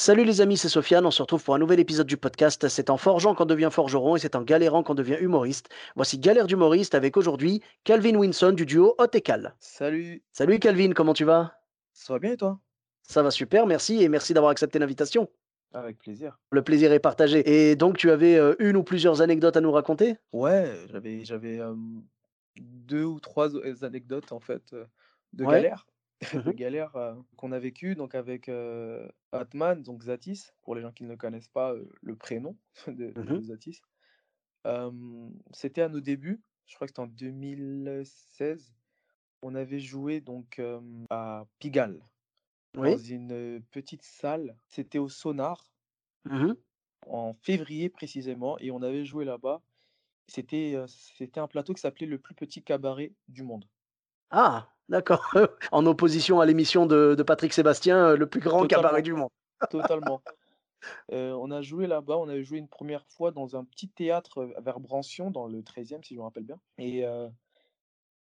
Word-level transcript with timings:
Salut 0.00 0.22
les 0.22 0.40
amis, 0.40 0.56
c'est 0.56 0.68
Sofiane, 0.68 1.04
on 1.06 1.10
se 1.10 1.20
retrouve 1.20 1.42
pour 1.42 1.56
un 1.56 1.58
nouvel 1.58 1.80
épisode 1.80 2.06
du 2.06 2.16
podcast. 2.16 2.68
C'est 2.68 2.88
en 2.88 2.96
forgeant 2.96 3.34
qu'on 3.34 3.46
devient 3.46 3.68
forgeron 3.72 4.14
et 4.14 4.20
c'est 4.20 4.36
en 4.36 4.42
galérant 4.42 4.84
qu'on 4.84 4.94
devient 4.94 5.16
humoriste. 5.18 5.70
Voici 5.96 6.20
Galère 6.20 6.46
d'humoriste 6.46 6.94
avec 6.94 7.16
aujourd'hui 7.16 7.62
Calvin 7.82 8.14
Winson 8.14 8.52
du 8.52 8.64
duo 8.64 8.94
Hot 8.98 9.08
et 9.14 9.20
Cal. 9.20 9.56
Salut, 9.58 10.22
Salut 10.30 10.60
Calvin, 10.60 10.92
comment 10.92 11.14
tu 11.14 11.24
vas? 11.24 11.52
Ça 11.92 12.12
va 12.12 12.20
bien 12.20 12.30
et 12.34 12.36
toi? 12.36 12.60
Ça 13.02 13.24
va 13.24 13.32
super, 13.32 13.66
merci 13.66 14.00
et 14.00 14.08
merci 14.08 14.34
d'avoir 14.34 14.52
accepté 14.52 14.78
l'invitation. 14.78 15.28
Avec 15.74 15.98
plaisir. 15.98 16.38
Le 16.52 16.62
plaisir 16.62 16.92
est 16.92 17.00
partagé. 17.00 17.70
Et 17.70 17.74
donc 17.74 17.96
tu 17.96 18.12
avais 18.12 18.36
euh, 18.36 18.54
une 18.60 18.76
ou 18.76 18.84
plusieurs 18.84 19.20
anecdotes 19.20 19.56
à 19.56 19.60
nous 19.60 19.72
raconter? 19.72 20.14
Ouais, 20.32 20.76
j'avais 20.92 21.24
j'avais 21.24 21.58
euh, 21.58 21.74
deux 22.60 23.02
ou 23.02 23.18
trois 23.18 23.48
anecdotes 23.82 24.30
en 24.30 24.38
fait 24.38 24.62
euh, 24.74 24.84
de 25.32 25.44
Ouais. 25.44 25.54
galères, 25.54 25.88
de 26.32 26.52
galères 26.52 26.96
euh, 26.96 27.14
qu'on 27.36 27.52
a 27.52 27.58
vécues 27.58 27.94
donc 27.96 28.14
avec 28.14 28.48
euh, 28.48 29.08
Atman, 29.32 29.82
donc 29.82 30.02
Zatis, 30.04 30.48
pour 30.62 30.74
les 30.74 30.82
gens 30.82 30.92
qui 30.92 31.04
ne 31.04 31.16
connaissent 31.16 31.48
pas 31.48 31.72
euh, 31.74 31.88
le 32.02 32.16
prénom 32.16 32.56
de, 32.88 33.16
de 33.22 33.40
Mhm. 33.40 33.42
Zatis. 33.42 33.80
C'était 35.52 35.82
à 35.82 35.88
nos 35.88 36.00
débuts, 36.00 36.42
je 36.66 36.74
crois 36.74 36.86
que 36.86 36.90
c'était 36.90 37.00
en 37.00 37.06
2016. 37.06 38.74
On 39.42 39.54
avait 39.54 39.80
joué 39.80 40.20
donc 40.20 40.60
à 41.10 41.46
Pigalle, 41.58 42.02
dans 42.74 42.96
une 42.96 43.62
petite 43.72 44.02
salle. 44.02 44.58
C'était 44.68 44.98
au 44.98 45.08
Sonar. 45.08 45.72
Mhm. 46.24 46.54
en 47.08 47.34
février 47.34 47.88
précisément, 47.88 48.56
et 48.60 48.70
on 48.70 48.82
avait 48.82 49.04
joué 49.04 49.24
là-bas. 49.24 49.62
C'était 50.28 50.76
c'était 50.88 51.40
un 51.40 51.48
plateau 51.48 51.74
qui 51.74 51.80
s'appelait 51.82 52.06
le 52.06 52.18
plus 52.20 52.34
petit 52.36 52.62
cabaret 52.64 53.14
du 53.28 53.42
monde. 53.44 53.66
Ah, 54.30 54.74
d'accord. 54.88 55.32
en 55.72 55.86
opposition 55.86 56.40
à 56.40 56.46
l'émission 56.46 56.86
de, 56.86 57.14
de 57.16 57.22
Patrick 57.22 57.52
Sébastien, 57.52 58.10
euh, 58.10 58.16
le 58.16 58.28
plus 58.28 58.40
grand 58.40 58.66
cabaret 58.66 59.02
du 59.02 59.12
monde. 59.12 59.30
totalement. 59.70 60.22
Euh, 61.12 61.32
on 61.32 61.50
a 61.50 61.62
joué 61.62 61.86
là-bas, 61.86 62.16
on 62.16 62.28
avait 62.28 62.44
joué 62.44 62.58
une 62.58 62.68
première 62.68 63.04
fois 63.06 63.30
dans 63.30 63.56
un 63.56 63.64
petit 63.64 63.88
théâtre 63.88 64.38
euh, 64.38 64.60
vers 64.60 64.80
Brancion, 64.80 65.30
dans 65.30 65.46
le 65.46 65.62
13e, 65.62 66.04
si 66.04 66.14
je 66.14 66.18
me 66.18 66.24
rappelle 66.24 66.44
bien. 66.44 66.60
Et, 66.78 67.04
euh, 67.04 67.28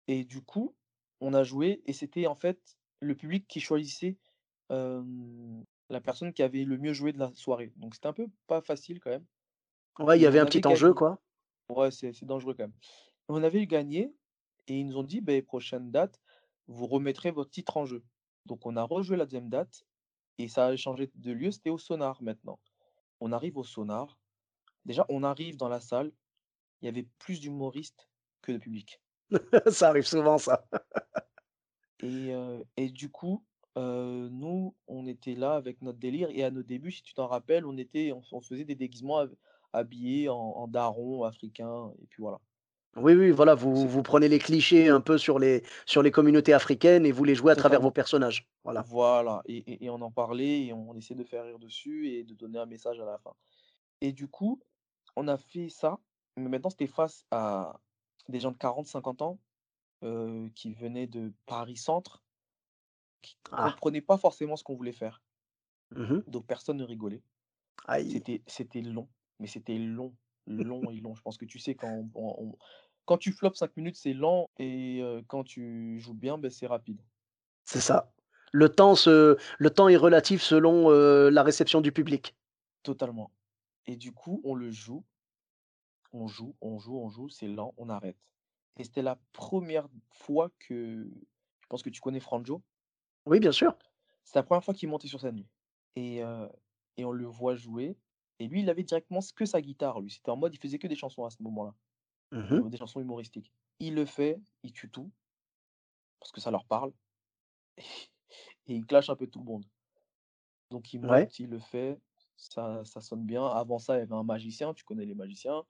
et 0.08 0.23
du 0.23 0.42
coup, 0.42 0.76
on 1.22 1.34
a 1.34 1.44
joué, 1.44 1.82
et 1.86 1.94
c'était 1.94 2.28
en 2.28 2.36
fait 2.36 2.60
le 3.00 3.16
public 3.16 3.48
qui 3.48 3.60
choisissait 3.60 4.18
euh, 4.72 5.04
la 5.90 6.02
personne 6.02 6.34
qui 6.34 6.44
avait 6.44 6.64
le 6.64 6.78
mieux 6.78 6.94
joué 6.94 7.14
de 7.14 7.20
la 7.20 7.32
soirée. 7.36 7.72
Donc 7.78 7.95
c'était 7.95 8.08
un 8.08 8.14
peu 8.14 8.28
pas 8.48 8.62
facile 8.62 9.00
quand 9.00 9.12
même. 9.12 9.26
Ouais, 10.00 10.18
il 10.18 10.22
y 10.22 10.26
avait 10.26 10.40
un 10.40 10.44
avait 10.44 10.50
petit 10.50 10.68
enjeu, 10.68 10.94
quoi. 10.94 11.20
Ouais, 11.70 11.92
c'est 11.92 12.23
dangereux 12.23 12.54
quand 12.54 12.64
même. 12.64 12.73
On 13.30 13.44
avait 13.44 13.66
gagné 13.68 14.14
et 14.68 14.80
ils 14.80 14.86
nous 14.86 14.98
ont 14.98 15.04
dit, 15.04 15.22
ben, 15.22 15.42
prochaine 15.42 15.92
date, 15.92 16.20
vous 16.68 16.88
remettrez 16.88 17.32
votre 17.32 17.52
titre 17.52 17.78
en 17.78 17.86
jeu. 17.86 18.04
Donc 18.46 18.66
on 18.66 18.76
a 18.76 18.84
rejoué 18.84 19.18
la 19.18 19.26
deuxième 19.26 19.50
date 19.50 19.84
et 20.38 20.48
ça 20.48 20.68
a 20.68 20.76
changé 20.76 21.12
de 21.16 21.32
lieu, 21.32 21.52
c'était 21.52 21.70
au 21.70 21.78
Sonar 21.78 22.22
maintenant. 22.22 22.60
On 23.20 23.32
arrive 23.32 23.58
au 23.58 23.64
Sonar. 23.64 24.18
Déjà, 24.86 25.06
on 25.10 25.23
arrive 25.23 25.58
dans 25.58 25.68
la 25.68 25.82
salle, 25.82 26.12
il 26.82 26.86
y 26.86 26.90
avait 26.90 27.08
plus 27.20 27.39
d'humoristes 27.42 28.10
que 28.42 28.52
de 28.52 28.58
public. 28.58 29.02
ça 29.72 29.89
arrive 29.89 30.06
souvent, 30.06 30.38
ça. 30.38 30.66
Et, 32.02 32.33
euh, 32.33 32.64
et 32.77 32.89
du 32.89 33.10
coup, 33.10 33.44
euh, 33.77 34.30
nous, 34.30 34.76
on 34.88 35.06
était 35.08 35.36
là 35.36 35.56
avec 35.56 35.82
notre 35.82 36.00
délire 36.00 36.30
et 36.32 36.44
à 36.44 36.52
nos 36.52 36.64
débuts, 36.64 36.92
si 36.92 37.04
tu 37.04 37.14
t'en 37.14 37.27
rappelles, 37.27 37.66
on 37.66 37.77
était, 37.77 38.11
on, 38.11 38.22
on 38.32 38.42
faisait 38.42 38.66
des 38.66 38.76
déguisements 38.76 39.20
hab- 39.20 39.36
habillés 39.73 40.30
en, 40.30 40.36
en 40.36 40.67
daron 40.67 41.23
africain 41.23 41.92
et 42.02 42.08
puis 42.08 42.22
voilà. 42.22 42.39
Oui, 42.97 43.13
oui, 43.13 43.31
voilà, 43.31 43.53
vous, 43.55 43.87
vous 43.87 44.03
prenez 44.03 44.27
les 44.27 44.39
clichés 44.39 44.87
un 44.89 45.02
peu 45.02 45.17
sur 45.17 45.39
les, 45.39 45.63
sur 45.85 46.02
les 46.02 46.11
communautés 46.11 46.53
africaines 46.53 47.05
et 47.05 47.11
vous 47.11 47.23
les 47.23 47.35
jouez 47.35 47.52
à 47.52 47.55
travers 47.55 47.81
vos 47.81 47.91
personnages. 47.91 48.47
Voilà. 48.63 48.81
Voilà, 48.87 49.41
et, 49.45 49.58
et- 49.58 49.85
et 49.85 49.89
on 49.89 50.02
en 50.02 50.11
parlait 50.11 50.65
et 50.65 50.73
on 50.73 50.93
essaie 50.95 51.15
de 51.15 51.23
faire 51.23 51.43
rire 51.45 51.59
dessus 51.59 52.09
et 52.09 52.23
de 52.23 52.33
donner 52.33 52.59
un 52.59 52.65
message 52.65 52.99
à 52.99 53.05
la 53.05 53.17
fin. 53.19 53.33
Et 54.02 54.11
du 54.11 54.27
coup, 54.27 54.61
on 55.15 55.27
a 55.27 55.37
fait 55.37 55.69
ça, 55.69 55.99
mais 56.35 56.49
maintenant 56.49 56.69
c'était 56.69 56.87
face 56.87 57.25
à 57.31 57.80
des 58.30 58.39
gens 58.39 58.52
de 58.52 58.58
40-50 58.58 59.21
ans 59.23 59.39
euh, 60.03 60.49
qui 60.55 60.73
venaient 60.73 61.08
de 61.08 61.33
Paris-Centre, 61.45 62.23
qui 63.21 63.37
Ah. 63.52 63.71
comprenaient 63.71 64.02
pas 64.02 64.17
forcément 64.17 64.55
ce 64.55 64.64
qu'on 64.64 64.75
voulait 64.75 64.91
faire. 64.91 65.21
Mhm. 65.95 66.23
Donc 66.27 66.45
personne 66.45 66.77
ne 66.77 66.83
rigolait. 66.83 67.23
C'était, 68.11 68.41
c'était 68.47 68.81
long, 68.81 69.08
mais 69.39 69.47
c'était 69.47 69.77
long, 69.77 70.14
long 70.45 70.89
et 70.91 70.99
long. 70.99 71.15
Je 71.15 71.21
pense 71.21 71.37
que 71.37 71.45
tu 71.45 71.58
sais, 71.59 71.73
quand, 71.75 71.87
on- 71.89 72.09
on- 72.15 72.43
on- 72.49 72.58
quand 73.08 73.18
tu 73.18 73.32
flops 73.32 73.58
5 73.58 73.76
minutes, 73.78 73.95
c'est 73.95 74.14
lent 74.14 74.50
et 74.60 75.00
euh, 75.02 75.22
quand 75.28 75.44
tu 75.44 75.98
joues 76.00 76.14
bien, 76.14 76.38
ben, 76.38 76.52
c'est 76.52 76.68
rapide. 76.68 77.02
C'est 77.64 77.80
ça. 77.80 78.12
Le 78.52 78.70
temps, 78.70 78.95
se, 78.95 79.38
le 79.58 79.70
temps 79.70 79.88
est 79.88 79.95
relatif 79.95 80.42
selon 80.42 80.92
euh, 80.92 81.30
la 81.32 81.42
réception 81.42 81.82
du 81.82 81.92
public. 81.92 82.36
Totalement. 82.84 83.32
Et 83.86 83.95
du 83.95 84.12
coup, 84.12 84.42
on 84.44 84.56
le 84.56 84.72
joue, 84.72 85.04
on 86.12 86.28
joue, 86.28 86.56
on 86.62 86.78
joue, 86.80 86.98
on 86.98 87.10
joue, 87.10 87.30
c'est 87.30 87.48
lent, 87.48 87.73
on 87.78 87.90
arrête. 87.90 88.18
Et 88.78 88.84
c'était 88.84 89.02
la 89.02 89.18
première 89.32 89.88
fois 90.12 90.52
que, 90.60 91.10
je 91.62 91.68
pense 91.70 91.84
que 91.84 91.89
tu 91.89 92.02
connais 92.02 92.20
Franjo, 92.20 92.62
Oui, 93.26 93.39
bien 93.39 93.52
sûr. 93.54 93.76
c'est 94.26 94.36
la 94.36 94.44
première 94.44 94.64
fois 94.64 94.74
qu'il 94.74 94.89
montait 94.89 95.08
sur 95.08 95.22
scène. 95.22 95.38
lui. 95.38 95.48
Et, 95.95 96.24
euh, 96.24 96.48
et 96.98 97.06
on 97.06 97.12
le 97.12 97.26
voit 97.26 97.56
jouer. 97.56 97.98
Et 98.39 98.48
lui, 98.48 98.62
il 98.62 98.70
avait 98.70 98.84
directement 98.84 99.20
que 99.36 99.45
sa 99.45 99.62
guitare, 99.62 100.02
lui. 100.02 100.12
C'était 100.12 100.30
en 100.30 100.38
mode, 100.38 100.54
il 100.54 100.60
faisait 100.60 100.78
que 100.78 100.88
des 100.88 100.95
chansons 100.95 101.26
à 101.26 101.30
ce 101.30 101.42
moment-là, 101.42 101.74
Euh, 102.33 102.70
des 102.70 102.77
chansons 102.77 102.99
humoristiques. 103.02 103.54
Il 103.80 103.95
le 103.95 104.05
fait, 104.05 104.39
il 104.64 104.71
tue 104.73 104.89
tout, 104.89 105.11
parce 106.20 106.32
que 106.32 106.42
ça 106.42 106.52
leur 106.52 106.65
parle, 106.65 106.93
et 108.67 108.76
il 108.76 108.86
clash 108.86 109.10
un 109.10 109.15
peu 109.15 109.27
tout 109.27 109.39
le 109.39 109.45
monde. 109.45 109.65
Donc 110.70 110.93
il 110.93 111.02
Ouais. 111.02 111.27
monte, 111.27 111.39
il 111.39 111.49
le 111.49 111.60
fait, 111.60 111.99
ça, 112.38 112.83
ça 112.86 113.02
sonne 113.02 113.26
bien. 113.26 113.45
Avant 113.45 113.80
ça, 113.80 113.95
il 113.98 113.99
y 113.99 114.02
avait 114.04 114.14
un 114.15 114.23
magicien, 114.23 114.73
tu 114.73 114.83
connais 114.86 115.05
les 115.05 115.15
magiciens. 115.15 115.64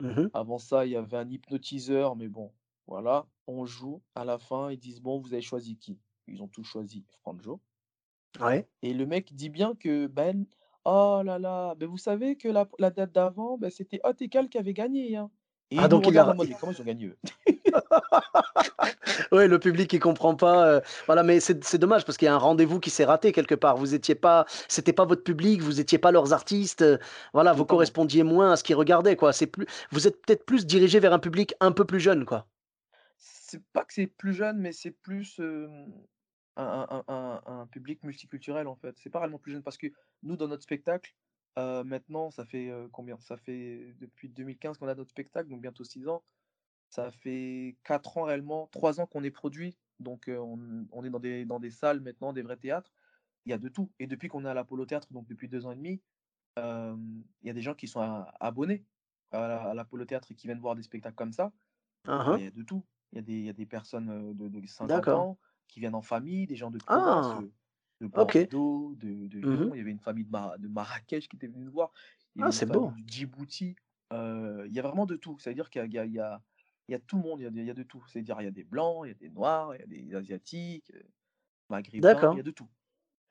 Mhm. 0.00 0.28
Avant 0.34 0.58
ça, 0.58 0.84
il 0.84 0.92
y 0.92 0.96
avait 0.96 1.16
un 1.16 1.30
hypnotiseur, 1.30 2.14
mais 2.14 2.28
bon, 2.28 2.52
voilà, 2.86 3.26
on 3.46 3.64
joue. 3.64 4.02
À 4.14 4.26
la 4.26 4.38
fin, 4.38 4.70
ils 4.70 4.78
disent, 4.78 5.00
bon, 5.00 5.18
vous 5.18 5.32
avez 5.32 5.40
choisi 5.42 5.78
qui? 5.78 5.98
Ils 6.26 6.42
ont 6.42 6.48
tous 6.48 6.62
choisi 6.64 7.06
Franjo. 7.22 7.62
Ouais. 8.40 8.68
Et 8.82 8.94
le 8.94 9.04
mec 9.06 9.34
dit 9.34 9.48
bien 9.50 9.74
que, 9.74 10.06
ben, 10.06 10.46
oh 10.84 11.22
là 11.24 11.38
là, 11.40 11.74
ben 11.74 11.88
vous 11.88 11.98
savez 11.98 12.36
que 12.36 12.46
la, 12.48 12.68
la 12.78 12.90
date 12.92 13.10
d'avant, 13.12 13.58
ben, 13.58 13.68
c'était 13.70 14.00
Hot 14.04 14.14
et 14.20 14.28
Cal 14.28 14.48
qui 14.48 14.58
avait 14.58 14.74
gagné. 14.74 15.16
Hein. 15.16 15.30
Et 15.70 15.78
Ah, 15.78 15.84
il 15.84 15.88
donc 15.88 16.06
il 16.06 16.18
a. 16.18 16.32
mode, 16.34 16.48
comment 16.60 16.72
ils 16.72 16.80
ont 16.80 16.84
gagné 16.84 17.06
eux? 17.06 17.16
Ouais, 19.32 19.48
le 19.48 19.58
public 19.58 19.88
qui 19.90 19.98
comprend 19.98 20.34
pas. 20.34 20.66
euh, 20.66 20.80
voilà, 21.06 21.22
mais 21.22 21.40
c'est 21.40 21.78
dommage 21.78 22.04
parce 22.04 22.16
qu'il 22.18 22.26
y 22.26 22.28
a 22.28 22.34
un 22.34 22.38
rendez-vous 22.38 22.80
qui 22.80 22.90
s'est 22.90 23.04
raté 23.04 23.32
quelque 23.32 23.54
part. 23.54 23.76
Vous 23.76 23.94
étiez 23.94 24.14
pas, 24.14 24.44
c'était 24.68 24.92
pas 24.92 25.04
votre 25.04 25.22
public, 25.24 25.60
vous 25.60 25.80
étiez 25.80 25.98
pas 25.98 26.12
leurs 26.12 26.32
artistes. 26.32 26.82
euh, 26.82 26.98
Voilà, 27.32 27.52
vous 27.52 27.64
correspondiez 27.64 28.22
moins 28.22 28.52
à 28.52 28.56
ce 28.56 28.64
qu'ils 28.64 28.76
regardaient, 28.76 29.16
quoi. 29.16 29.32
C'est 29.32 29.46
plus, 29.46 29.66
vous 29.90 30.06
êtes 30.06 30.20
peut-être 30.24 30.44
plus 30.46 30.66
dirigé 30.66 31.00
vers 31.00 31.12
un 31.12 31.18
public 31.18 31.54
un 31.60 31.72
peu 31.72 31.84
plus 31.84 32.00
jeune, 32.00 32.24
quoi. 32.24 32.46
C'est 33.16 33.62
pas 33.72 33.84
que 33.84 33.92
c'est 33.94 34.06
plus 34.06 34.34
jeune, 34.34 34.58
mais 34.58 34.72
c'est 34.72 34.90
plus 34.90 35.38
euh, 35.40 35.68
un, 36.56 36.86
un- 36.90 37.04
un- 37.08 37.42
un 37.46 37.66
public 37.66 38.02
multiculturel 38.02 38.66
en 38.68 38.76
fait. 38.76 38.94
C'est 38.98 39.10
pas 39.10 39.20
réellement 39.20 39.38
plus 39.38 39.52
jeune 39.52 39.62
parce 39.62 39.76
que 39.78 39.86
nous, 40.22 40.36
dans 40.36 40.48
notre 40.48 40.62
spectacle, 40.62 41.14
euh, 41.58 41.84
maintenant, 41.84 42.30
ça 42.30 42.44
fait 42.44 42.70
euh, 42.70 42.88
combien? 42.92 43.18
Ça 43.20 43.36
fait 43.36 43.94
depuis 44.00 44.28
2015 44.28 44.78
qu'on 44.78 44.88
a 44.88 44.94
notre 44.94 45.10
spectacle, 45.10 45.48
donc 45.48 45.60
bientôt 45.62 45.84
6 45.84 46.08
ans. 46.08 46.24
Ça 46.90 47.10
fait 47.12 47.78
4 47.84 48.18
ans 48.18 48.24
réellement, 48.24 48.68
3 48.68 49.00
ans 49.00 49.06
qu'on 49.06 49.24
est 49.24 49.30
produit. 49.32 49.78
Donc 50.00 50.28
euh, 50.28 50.38
on, 50.38 50.86
on 50.92 51.04
est 51.04 51.10
dans 51.10 51.20
des, 51.20 51.44
dans 51.46 51.60
des 51.60 51.70
salles 51.70 52.00
maintenant, 52.00 52.32
des 52.32 52.42
vrais 52.42 52.56
théâtres. 52.58 52.92
Il 53.46 53.50
y 53.50 53.54
a 53.54 53.58
de 53.58 53.68
tout. 53.68 53.92
Et 54.00 54.06
depuis 54.08 54.28
qu'on 54.28 54.44
est 54.46 54.48
à 54.50 54.54
l'Apollo 54.54 54.86
Théâtre, 54.86 55.08
donc 55.12 55.26
depuis 55.28 55.48
2 55.48 55.66
ans 55.66 55.72
et 55.72 55.76
demi, 55.76 56.02
il 57.42 57.48
y 57.48 57.50
a 57.50 57.52
des 57.52 57.62
gens 57.62 57.74
qui 57.74 57.88
sont 57.88 58.00
abonnés 58.40 58.84
à 59.30 59.48
la- 59.48 59.62
à 59.70 59.74
l'Apollo 59.74 60.04
Théâtre 60.04 60.30
et 60.32 60.34
qui 60.34 60.46
viennent 60.46 60.60
voir 60.60 60.74
des 60.74 60.82
spectacles 60.82 61.16
comme 61.16 61.32
ça. 61.32 61.52
Hein, 62.04 62.18
Bah, 62.26 62.36
hein. 62.36 62.40
il 62.40 62.44
y 62.44 62.48
a 62.48 62.52
de 62.52 62.62
tout. 62.62 62.86
Il 63.12 63.16
y 63.16 63.20
a 63.20 63.22
des, 63.22 63.34
il 63.34 63.44
y 63.46 63.50
a 63.50 63.52
des 63.54 63.66
personnes 63.66 64.34
de, 64.36 64.48
de 64.48 64.66
50 64.66 65.12
D'accord. 65.12 65.14
ans 65.14 65.38
qui 65.68 65.80
viennent 65.80 65.94
en 65.94 66.02
famille, 66.02 66.46
des 66.46 66.56
gens 66.56 66.70
de 66.70 66.78
province, 66.80 67.36
Ah, 67.36 67.44
de. 68.08 68.48
Bordeaux, 68.48 68.94
de, 68.96 69.28
de 69.28 69.38
Mhm. 69.46 69.70
Il 69.74 69.78
y 69.78 69.80
avait 69.80 69.90
une 69.90 70.00
famille 70.00 70.24
de, 70.24 70.30
Mar- 70.30 70.58
de 70.58 70.68
Marrakech 70.68 71.28
qui 71.28 71.36
était 71.36 71.46
venue 71.46 71.64
nous 71.64 71.72
voir. 71.72 71.92
Il 72.36 72.40
y 72.40 72.44
Ah, 72.44 72.52
c'est 72.52 72.66
du 72.70 73.04
Djibouti. 73.06 73.76
Euh, 74.12 74.64
il 74.68 74.74
y 74.74 74.78
a 74.78 74.82
vraiment 74.82 75.06
de 75.06 75.16
tout. 75.16 75.38
C'est-à-dire 75.38 75.70
qu'il 75.70 75.92
y 75.92 75.98
a, 75.98 76.06
y 76.06 76.20
y 76.88 77.00
tout 77.06 77.16
le 77.16 77.22
monde. 77.22 77.40
Il 77.40 77.44
y 77.44 77.46
a, 77.46 77.50
des- 77.50 77.60
il 77.60 77.66
y 77.66 77.70
a 77.70 77.74
de 77.74 77.82
tout. 77.82 78.02
C'est-à-dire 78.08 78.36
il 78.40 78.44
y 78.44 78.48
a 78.48 78.50
des 78.52 78.64
blancs, 78.64 79.02
il 79.04 79.08
y 79.08 79.12
a 79.12 79.14
des 79.14 79.30
noirs, 79.30 79.74
il 79.74 79.80
y 79.80 79.82
a 79.82 79.86
des 79.86 80.14
asiatiques, 80.14 80.90
euh, 80.94 81.02
maghrébins, 81.70 82.32
il 82.32 82.36
y 82.36 82.40
a 82.40 82.42
de 82.42 82.50
tout. 82.50 82.68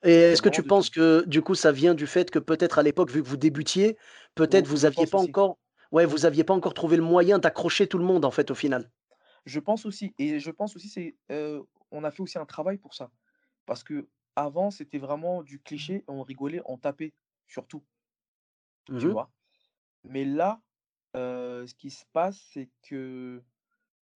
Et 0.03 0.11
est-ce 0.13 0.41
que 0.41 0.49
tu 0.49 0.61
tout. 0.61 0.67
penses 0.67 0.89
que, 0.89 1.23
du 1.27 1.41
coup, 1.41 1.55
ça 1.55 1.71
vient 1.71 1.93
du 1.93 2.07
fait 2.07 2.29
que 2.29 2.39
peut-être 2.39 2.77
à 2.79 2.83
l'époque, 2.83 3.09
vu 3.09 3.23
que 3.23 3.27
vous 3.27 3.37
débutiez, 3.37 3.97
peut-être 4.35 4.67
Ou 4.67 4.71
vous 4.71 4.85
aviez 4.85 5.07
pas 5.07 5.17
aussi. 5.17 5.29
encore 5.29 5.57
ouais, 5.91 6.05
vous 6.05 6.25
aviez 6.25 6.43
pas 6.43 6.53
encore 6.53 6.73
trouvé 6.73 6.97
le 6.97 7.03
moyen 7.03 7.39
d'accrocher 7.39 7.87
tout 7.87 7.99
le 7.99 8.05
monde, 8.05 8.25
en 8.25 8.31
fait, 8.31 8.51
au 8.51 8.55
final? 8.55 8.89
Je 9.45 9.59
pense 9.59 9.85
aussi 9.85 10.13
et 10.17 10.39
je 10.39 10.51
pense 10.51 10.75
aussi 10.75 10.89
c'est, 10.89 11.15
on 11.91 12.03
a 12.03 12.11
fait 12.11 12.21
aussi 12.21 12.37
un 12.37 12.45
travail 12.45 12.77
pour 12.77 12.93
ça. 12.93 13.11
Parce 13.65 13.83
qu'avant, 14.35 14.71
c'était 14.71 14.99
vraiment 14.99 15.43
du 15.43 15.61
cliché, 15.61 16.03
on 16.07 16.23
rigolait, 16.23 16.61
on 16.65 16.77
tapait 16.77 17.13
sur 17.47 17.67
tout, 17.67 17.83
Mmh 18.89 18.97
tu 18.97 19.07
vois? 19.09 19.31
Mais 20.05 20.25
là, 20.25 20.61
ce 21.15 21.75
qui 21.75 21.91
se 21.91 22.05
passe, 22.13 22.39
c'est 22.53 22.71
que, 22.83 23.43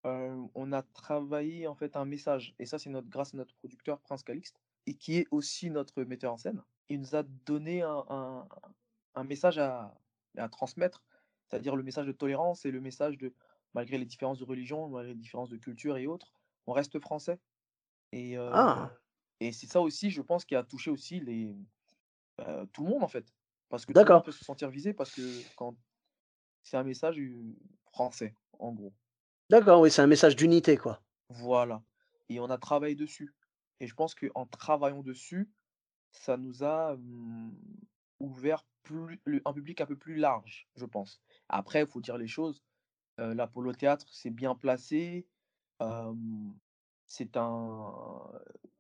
on 0.05 0.73
a 0.73 0.83
travaillé 0.83 1.67
en 1.69 1.75
fait 1.77 1.97
un 1.97 2.05
message 2.07 2.55
et 2.61 2.67
ça, 2.67 2.79
c'est 2.79 2.91
notre 2.91 3.09
grâce 3.11 3.35
à 3.35 3.39
notre 3.39 3.57
producteur 3.57 4.01
Prince 4.03 4.23
Calixte 4.25 4.61
et 4.87 4.95
qui 4.97 5.19
est 5.19 5.27
aussi 5.33 5.71
notre 5.71 6.05
metteur 6.05 6.33
en 6.35 6.39
scène. 6.39 6.63
Il 6.91 7.01
nous 7.01 7.17
a 7.17 7.25
donné 7.25 7.83
un 7.83 8.05
un 8.11 8.49
un 9.17 9.25
message 9.25 9.59
à 9.59 9.99
à 10.39 10.49
transmettre, 10.51 11.05
c'est-à-dire 11.47 11.77
le 11.77 11.83
message 11.85 12.07
de 12.07 12.13
tolérance 12.13 12.67
et 12.67 12.73
le 12.73 12.81
message 12.83 13.19
de 13.19 13.35
malgré 13.75 13.99
les 13.99 14.07
différences 14.07 14.39
de 14.41 14.45
religion, 14.45 14.89
malgré 14.91 15.15
les 15.15 15.21
différences 15.21 15.51
de 15.51 15.59
culture 15.59 15.97
et 15.99 16.07
autres, 16.09 16.33
on 16.67 16.73
reste 16.75 17.01
français 17.01 17.41
et 18.13 18.37
Ah! 18.51 18.97
Et 19.41 19.53
c'est 19.53 19.67
ça 19.67 19.81
aussi, 19.81 20.11
je 20.11 20.23
pense, 20.23 20.45
qui 20.45 20.55
a 20.57 20.65
touché 20.65 20.91
aussi 20.91 21.21
les, 21.21 21.57
heu, 22.41 22.67
tout 22.73 22.85
le 22.85 22.91
monde 22.91 23.05
en 23.05 23.09
fait. 23.09 23.35
Parce 23.71 23.87
que 23.87 23.93
tout 23.95 24.07
le 24.07 24.13
monde 24.13 24.23
D'accord. 24.23 24.25
peut 24.25 24.33
se 24.33 24.45
sentir 24.45 24.71
visé 24.71 24.95
parce 24.95 25.13
que 25.13 25.45
quand 25.57 25.77
c'est 26.63 26.77
un 26.79 26.85
message, 26.85 27.19
heu, 27.21 27.57
français, 27.93 28.37
en 28.59 28.73
gros. 28.75 28.95
D'accord, 29.51 29.81
oui, 29.81 29.91
c'est 29.91 30.03
un 30.03 30.07
message 30.07 30.37
d'unité, 30.37 30.77
quoi. 30.77 31.03
Voilà 31.29 31.83
et 32.29 32.41
on 32.41 32.51
a 32.51 32.59
travaillé 32.59 32.97
dessus 32.97 33.35
et 33.79 33.87
je 33.87 33.95
pense 33.95 34.15
qu'en 34.15 34.47
travaillant 34.47 35.03
dessus, 35.03 35.53
ça 36.13 36.37
nous 36.39 36.65
a, 36.65 36.95
hem, 36.95 37.57
ouvert 38.21 38.67
plus 38.85 39.23
un 39.45 39.53
public 39.53 39.81
un 39.83 39.87
peu 39.87 39.97
plus 39.99 40.17
large, 40.17 40.69
je 40.77 40.87
pense. 40.87 41.23
Après, 41.49 41.83
il 41.83 41.87
faut 41.89 42.01
dire 42.01 42.19
les 42.19 42.29
choses, 42.29 42.65
l'Apollo 43.19 43.73
Théâtre, 43.75 44.07
c'est 44.13 44.31
bien 44.31 44.55
placé, 44.57 45.29
hem, 45.81 46.55
c'est 47.07 47.37
un 47.37 47.93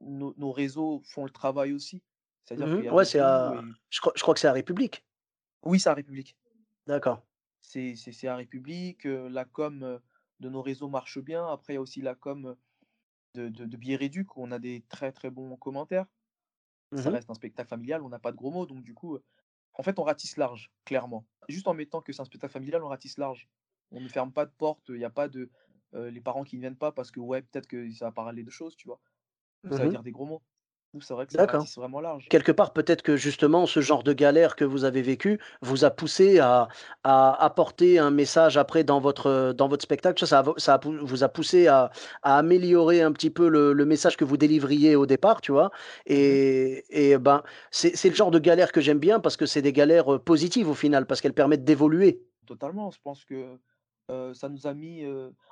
nos 0.00 0.34
nos 0.36 0.52
réseaux 0.52 1.00
font 1.04 1.24
le 1.24 1.30
travail 1.30 1.72
aussi. 1.72 2.02
C'est-à-dire 2.44 2.68
Mmh 2.68 2.90
Ouais, 2.92 3.04
c'est 3.04 3.20
tout 3.20 3.54
à 3.54 3.62
et 3.62 3.76
je 3.90 4.00
crois 4.00 4.12
je 4.16 4.22
crois 4.22 4.34
que 4.34 4.40
c'est 4.40 4.48
à 4.48 4.52
République? 4.52 5.06
oui, 5.64 5.78
c'est 5.80 5.88
à 5.90 5.94
République. 5.94 6.36
D'accord. 6.86 7.22
C'est 7.60 7.94
c'est 7.96 8.12
c'est 8.12 8.28
à 8.28 8.36
République, 8.36 9.04
la 9.04 9.44
com, 9.44 10.00
de 10.40 10.48
nos 10.48 10.62
réseaux 10.62 10.88
marche 10.88 11.18
bien. 11.18 11.46
Après, 11.46 11.72
il 11.74 11.76
y 11.76 11.78
a 11.78 11.80
aussi 11.82 12.00
la 12.02 12.14
com, 12.14 12.56
de 13.34 13.48
de 13.50 13.66
de 13.66 13.76
où 14.36 14.44
on 14.44 14.52
a 14.52 14.58
des 14.60 14.84
très, 14.88 15.12
très 15.12 15.30
bons 15.30 15.56
commentaires. 15.56 16.06
Mmh 16.92 16.96
Ça 16.96 17.10
reste 17.10 17.30
un 17.30 17.34
spectacle 17.34 17.68
familial, 17.70 18.02
on 18.02 18.10
n'a 18.10 18.18
pas 18.20 18.32
de 18.32 18.36
gros 18.38 18.50
mots, 18.52 18.66
donc 18.66 18.82
du 18.84 18.94
coup, 18.94 19.18
en 19.74 19.82
fait, 19.84 19.98
on 19.98 20.04
ratisse 20.04 20.36
large, 20.38 20.72
clairement. 20.84 21.26
Juste 21.48 21.68
en 21.68 21.74
mettant 21.74 22.02
que 22.02 22.12
c'est 22.12 22.22
un 22.22 22.26
spectacle 22.26 22.52
familial, 22.54 22.84
on 22.84 22.88
ratisse 22.88 23.18
large. 23.18 23.48
On 23.92 24.00
ne 24.00 24.08
ferme 24.08 24.32
pas 24.32 24.46
de 24.46 24.52
porte, 24.52 24.86
il 24.90 24.98
y 25.00 25.04
a 25.04 25.10
pas 25.10 25.28
de, 25.28 25.50
heu, 25.94 26.08
les 26.08 26.20
parents 26.20 26.44
qui 26.44 26.56
ne 26.56 26.60
viennent 26.62 26.76
pas 26.78 26.92
parce 26.92 27.10
que, 27.10 27.20
ouais, 27.20 27.42
peut-être 27.42 27.66
que 27.68 27.90
ça 27.92 28.06
va 28.06 28.12
parler 28.12 28.44
de 28.44 28.50
choses, 28.50 28.76
tu 28.76 28.88
vois? 28.88 29.00
Ou 29.64 29.72
ça 29.72 29.82
Mmh 29.82 29.84
va 29.84 29.88
mh. 29.88 29.96
dire 29.96 30.02
des 30.04 30.12
gros 30.12 30.26
mots. 30.26 30.42
C'est 31.00 31.14
vrai 31.14 31.26
que 31.28 31.38
ratisse 31.38 31.76
vraiment 31.78 32.00
large. 32.00 32.30
Quelque 32.30 32.50
part, 32.52 32.72
peut-être 32.72 33.02
que 33.02 33.16
justement, 33.16 33.66
ce 33.66 33.80
genre 33.80 34.02
de 34.02 34.12
galère 34.12 34.56
que 34.56 34.64
vous 34.64 34.84
avez 34.84 35.02
vécu 35.02 35.40
vous 35.62 35.84
a 35.84 35.90
poussé 35.90 36.40
à 36.40 36.68
à 37.04 37.44
apporter 37.44 38.00
un 38.00 38.10
message 38.10 38.56
après 38.56 38.82
dans 38.84 39.00
votre, 39.00 39.52
dans 39.56 39.68
votre 39.68 39.84
spectacle. 39.84 40.18
Ça 40.20 40.26
ça 40.26 40.38
a 40.40 40.42
vo 40.42 40.54
ça 40.58 40.74
a 40.74 40.78
pou 40.80 40.92
vous 41.02 41.22
a 41.24 41.28
poussé 41.28 41.68
à 41.68 41.90
à 42.22 42.38
améliorer 42.38 43.02
un 43.02 43.12
petit 43.12 43.30
peu 43.30 43.48
le 43.48 43.72
le 43.74 43.84
message 43.86 44.16
que 44.16 44.24
vous 44.24 44.36
délivriez 44.38 44.96
au 44.96 45.06
départ, 45.06 45.40
tu 45.40 45.52
vois? 45.52 45.70
Mmh 46.14 46.32
mh. 46.32 46.40
Et 46.48 46.84
et 47.12 47.18
ben, 47.18 47.42
c'est 47.70 47.96
c'est 47.96 48.08
le 48.10 48.14
genre 48.16 48.32
de 48.32 48.40
galère 48.40 48.72
que 48.72 48.80
j'aime 48.80 48.98
bien 48.98 49.20
parce 49.20 49.36
que 49.36 49.46
c'est 49.46 49.62
des 49.62 49.72
galères, 49.72 50.20
positives 50.24 50.68
au 50.68 50.74
final, 50.74 51.06
parce 51.06 51.20
qu'elles 51.20 51.34
permettent 51.34 51.64
d'évoluer. 51.64 52.26
Totalement, 52.46 52.90
je 52.90 53.00
pense 53.00 53.24
que, 53.24 53.58
ça 54.08 54.48
nous 54.48 54.66
a 54.66 54.74
mis, 54.74 55.04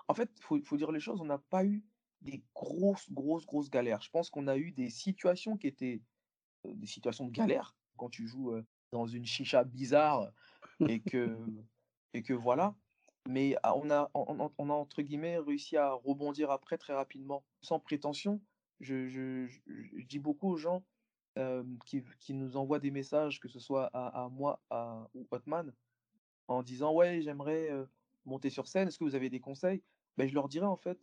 en 0.09 0.15
fait, 0.15 0.31
faut 0.41 0.61
faut 0.65 0.77
dire 0.77 0.93
les 0.93 1.01
choses, 1.01 1.21
on 1.21 1.27
n'a 1.27 1.39
pas 1.39 1.65
eu 1.65 1.85
des 2.23 2.45
grosses, 2.55 3.11
grosses, 3.13 3.47
grosses 3.47 3.71
galères. 3.71 4.01
Je 4.03 4.11
pense 4.11 4.31
qu'on 4.31 4.47
a 4.49 4.57
eu 4.57 4.73
des 4.73 4.91
situations 4.91 5.57
qui 5.59 5.67
étaient, 5.67 6.03
des 6.65 6.87
situations 6.87 7.27
de 7.27 7.33
galère, 7.33 7.77
quand 7.99 8.11
tu 8.11 8.27
joues, 8.27 8.53
dans 8.93 9.07
une 9.07 9.27
chicha 9.27 9.65
bizarre 9.65 10.33
et 10.87 11.03
que 11.03 11.39
et 12.15 12.23
que 12.23 12.35
voilà. 12.35 12.77
Mais 13.29 13.57
ah, 13.63 13.77
on 13.77 13.91
a 13.91 14.11
on 14.15 14.71
a 14.71 14.75
entre 14.75 15.03
guillemets 15.03 15.39
«réussi 15.39 15.77
à 15.77 15.93
rebondir» 15.93 16.51
après 16.51 16.79
très 16.79 16.95
rapidement. 16.95 17.45
Sans 17.63 17.81
prétention, 17.81 18.43
je 18.81 19.49
dis 20.07 20.19
beaucoup 20.19 20.49
aux 20.51 20.57
gens, 20.59 20.85
qui 21.87 22.03
qui 22.21 22.35
nous 22.35 22.57
envoient 22.57 22.81
des 22.81 22.91
messages, 22.91 23.41
que 23.41 23.49
ce 23.49 23.59
soit 23.61 23.87
à 23.95 24.25
à 24.25 24.29
moi, 24.29 24.63
à 24.71 25.09
ou 25.15 25.27
Hotman, 25.31 25.75
en 26.49 26.63
disant: 26.63 26.95
«Ouais, 26.95 27.23
j'aimerais, 27.23 27.71
monter 28.27 28.51
sur 28.51 28.69
scène, 28.69 28.89
est-ce 28.89 28.99
que 28.99 29.05
vous 29.05 29.15
avez 29.17 29.31
des 29.31 29.41
conseils?» 29.41 29.83
Ben 30.17 30.29
je 30.29 30.35
leur 30.35 30.49
dirais 30.49 30.67
en 30.67 30.77
fait: 30.77 30.99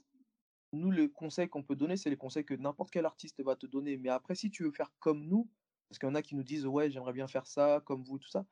«Nous, 0.73 0.91
le 0.91 1.07
conseil 1.09 1.49
qu'on 1.49 1.63
peut 1.63 1.75
donner, 1.75 1.97
c'est 1.97 2.09
les 2.09 2.17
conseils 2.17 2.45
que 2.45 2.53
n'importe 2.55 2.91
quel 2.91 3.05
artiste 3.05 3.41
va 3.43 3.55
te 3.57 3.65
donner. 3.67 3.97
Mais 3.97 4.09
après, 4.09 4.35
si 4.35 4.51
tu 4.51 4.63
veux 4.63 4.71
faire 4.71 4.93
comme 4.99 5.25
nous» 5.27 5.49
parce 5.89 5.99
qu'il 5.99 6.07
y 6.09 6.11
en 6.11 6.15
a 6.15 6.21
qui 6.23 6.35
nous 6.35 6.43
disent: 6.43 6.65
«Ouais, 6.67 6.89
j'aimerais 6.91 7.13
bien 7.13 7.27
faire 7.27 7.47
ça, 7.47 7.81
comme 7.85 8.03
vous», 8.03 8.19
tout 8.19 8.29
ça. 8.29 8.45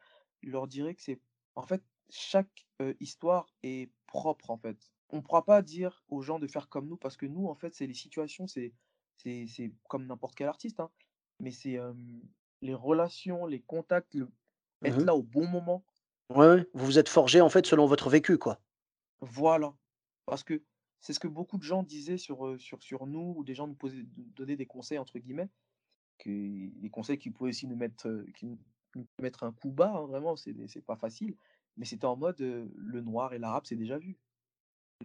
Je 0.43 0.49
leur 0.51 0.67
dirais 0.67 0.95
que 0.95 1.01
c'est 1.03 1.21
en 1.55 1.63
fait, 1.63 1.83
chaque, 2.09 2.67
histoire 3.01 3.47
est 3.63 3.91
propre, 4.07 4.51
en 4.51 4.57
fait. 4.57 4.91
On 5.09 5.17
ne 5.17 5.21
pourra 5.21 5.45
pas 5.45 5.61
dire 5.63 6.03
aux 6.09 6.21
gens 6.21 6.39
de 6.39 6.47
faire 6.47 6.69
comme 6.69 6.87
nous 6.87 6.97
parce 6.97 7.17
que 7.17 7.25
nous, 7.27 7.47
en 7.47 7.55
fait, 7.55 7.75
c'est 7.75 7.87
les 7.87 7.93
situations, 7.95 8.47
c'est 8.47 8.73
c'est 9.17 9.47
c'est 9.47 9.73
comme 9.89 10.05
n'importe 10.07 10.35
quel 10.35 10.47
artiste, 10.49 10.79
hein, 10.81 10.91
mais 11.39 11.51
c'est, 11.51 11.77
les 12.61 12.73
relations, 12.73 13.45
les 13.47 13.61
contacts, 13.61 14.13
le 14.15 14.29
Mmh 14.81 14.91
être 14.91 15.03
mh. 15.03 15.09
là 15.09 15.15
au 15.15 15.23
bon 15.23 15.47
moment. 15.47 15.85
Ouais, 16.29 16.47
ouais, 16.47 16.65
vous 16.75 16.85
vous 16.85 16.97
êtes 16.99 17.09
forgés, 17.09 17.41
en 17.41 17.49
fait, 17.49 17.65
selon 17.67 17.85
votre 17.87 18.09
vécu, 18.09 18.37
quoi. 18.39 18.59
Voilà, 19.21 19.73
parce 20.25 20.43
que 20.43 20.63
c'est 21.01 21.13
ce 21.13 21.19
que 21.19 21.27
beaucoup 21.27 21.57
de 21.57 21.63
gens 21.63 21.83
disaient 21.83 22.17
sur, 22.17 22.59
sur 22.59 22.81
sur 22.83 23.05
nous 23.07 23.33
ou 23.37 23.43
des 23.43 23.53
gens 23.55 23.67
nous 23.67 23.75
posaient 23.75 24.05
nous 24.17 24.23
donnaient 24.35 24.55
des 24.55 24.65
conseils 24.65 24.97
entre 24.97 25.19
guillemets, 25.19 25.49
que 26.19 26.29
des 26.81 26.89
conseils 26.91 27.19
qui 27.19 27.31
pouvaient 27.31 27.51
aussi 27.51 27.67
nous 27.67 27.75
mettre, 27.77 28.25
qui 28.35 28.47
nous 28.47 28.59
nous 28.95 29.07
mettre 29.21 29.43
un 29.43 29.53
coup 29.53 29.71
bas, 29.71 29.91
hein, 29.95 30.07
vraiment, 30.07 30.35
c'est 30.37 30.55
c'est 30.67 30.81
pas 30.83 30.97
facile, 30.97 31.37
mais 31.77 31.85
c'était 31.85 32.05
en 32.07 32.17
mode, 32.17 32.39
le 32.41 33.01
noir 33.01 33.33
et 33.33 33.39
l'arabe, 33.39 33.65
c'est 33.67 33.75
déjà 33.77 33.97
vu. 33.99 34.19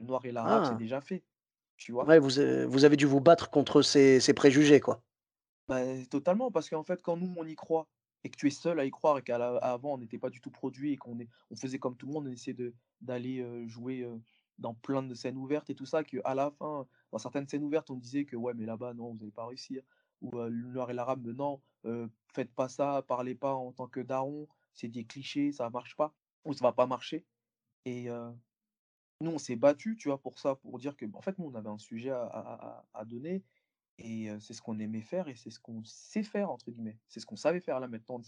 Le 0.01 0.07
noir 0.07 0.25
et 0.27 0.33
l'arabe, 0.33 0.65
c'est 0.67 0.75
Ah! 0.75 0.77
déjà 0.77 1.01
fait, 1.03 1.25
tu 1.79 1.93
vois? 1.93 2.09
Ouais, 2.09 2.21
vous 2.21 2.29
vous 2.69 2.85
avez 2.85 2.97
dû 2.97 3.05
vous 3.05 3.21
battre 3.21 3.51
contre 3.51 3.83
ces 3.83 4.21
ces 4.21 4.33
préjugés, 4.33 4.79
quoi. 4.81 5.03
Bah, 5.69 5.81
totalement, 6.11 6.51
parce 6.51 6.69
qu'en 6.69 6.85
fait, 6.85 7.01
quand 7.03 7.17
nous, 7.17 7.33
on 7.37 7.47
y 7.47 7.55
croit 7.55 7.89
et 8.25 8.31
que 8.31 8.37
tu 8.37 8.47
es 8.49 8.51
seul 8.51 8.81
à 8.81 8.85
y 8.87 8.91
croire 8.91 9.19
et 9.19 9.23
qu'à 9.23 9.39
la 9.39 9.57
avant, 9.59 9.95
on 9.95 9.99
n'était 9.99 10.19
pas 10.19 10.31
du 10.31 10.41
tout 10.41 10.51
produit 10.51 10.93
et 10.93 10.97
qu'on 10.97 11.19
faisait 11.57 11.79
comme 11.79 11.97
tout 11.97 12.07
le 12.07 12.13
monde, 12.13 12.27
on 12.29 12.33
essayait 12.33 12.57
d'aller, 13.01 13.41
heu, 13.41 13.67
jouer, 13.69 14.03
heu, 14.03 14.23
dans 14.59 14.75
plein 14.75 15.03
de 15.03 15.15
scènes 15.15 15.37
ouvertes 15.37 15.71
et 15.71 15.75
tout 15.75 15.87
ça, 15.87 16.05
qu'à 16.05 16.35
la 16.35 16.51
fin, 16.51 16.87
dans 17.13 17.19
certaines 17.19 17.49
scènes 17.49 17.65
ouvertes, 17.65 17.91
on 17.91 17.97
disait 17.97 18.25
que: 18.25 18.37
«Ouais, 18.37 18.55
mais 18.55 18.67
là-bas, 18.67 18.95
non, 18.95 19.13
vous 19.15 19.23
allez 19.23 19.33
pas 19.33 19.47
réussir» 19.47 19.83
ou, 20.23 20.39
heu, 20.39 20.49
le 20.49 20.69
noir 20.73 20.91
et 20.91 20.95
l'arabe: 20.95 21.27
«Non, 21.29 21.61
faites 22.33 22.53
pas 22.55 22.69
ça, 22.69 23.03
parlez 23.07 23.35
pas 23.35 23.55
en 23.55 23.73
tant 23.73 23.89
que 23.89 24.01
daron, 24.01 24.49
c'est 24.73 24.89
des 24.89 25.05
clichés, 25.05 25.53
ça 25.53 25.71
marche 25.71 25.97
pas 25.97 26.15
ou 26.45 26.53
ça 26.55 26.65
va 26.65 26.73
pas 26.73 26.87
marcher» 26.87 27.25
et 27.87 28.09
nous, 29.21 29.31
on 29.33 29.39
s'est 29.39 29.57
battus, 29.57 29.97
tu 29.97 30.09
vois, 30.09 30.21
pour 30.21 30.39
ça, 30.39 30.57
pour 30.57 30.79
dire 30.79 30.97
que, 30.97 31.07
en 31.15 31.23
fait, 31.23 31.39
nous, 31.39 31.47
on 31.47 31.55
avait 31.55 31.69
un 31.69 31.79
sujet 31.79 32.11
à 32.11 33.05
donner 33.07 33.43
et 33.99 34.29
c'est 34.41 34.55
ce 34.55 34.63
qu'on 34.63 34.79
aimait 34.79 35.03
faire 35.03 35.29
et 35.29 35.37
c'est 35.37 35.51
ce 35.51 35.61
qu'on 35.61 35.85
«sait 35.85 36.23
faire» 36.23 36.51
entre 36.51 36.71
guillemets. 36.71 36.99
C'est 37.09 37.21
ce 37.21 37.27
qu'on 37.27 37.37
savait 37.37 37.61
faire 37.61 37.81
là 37.81 37.89
maintenant, 37.89 38.21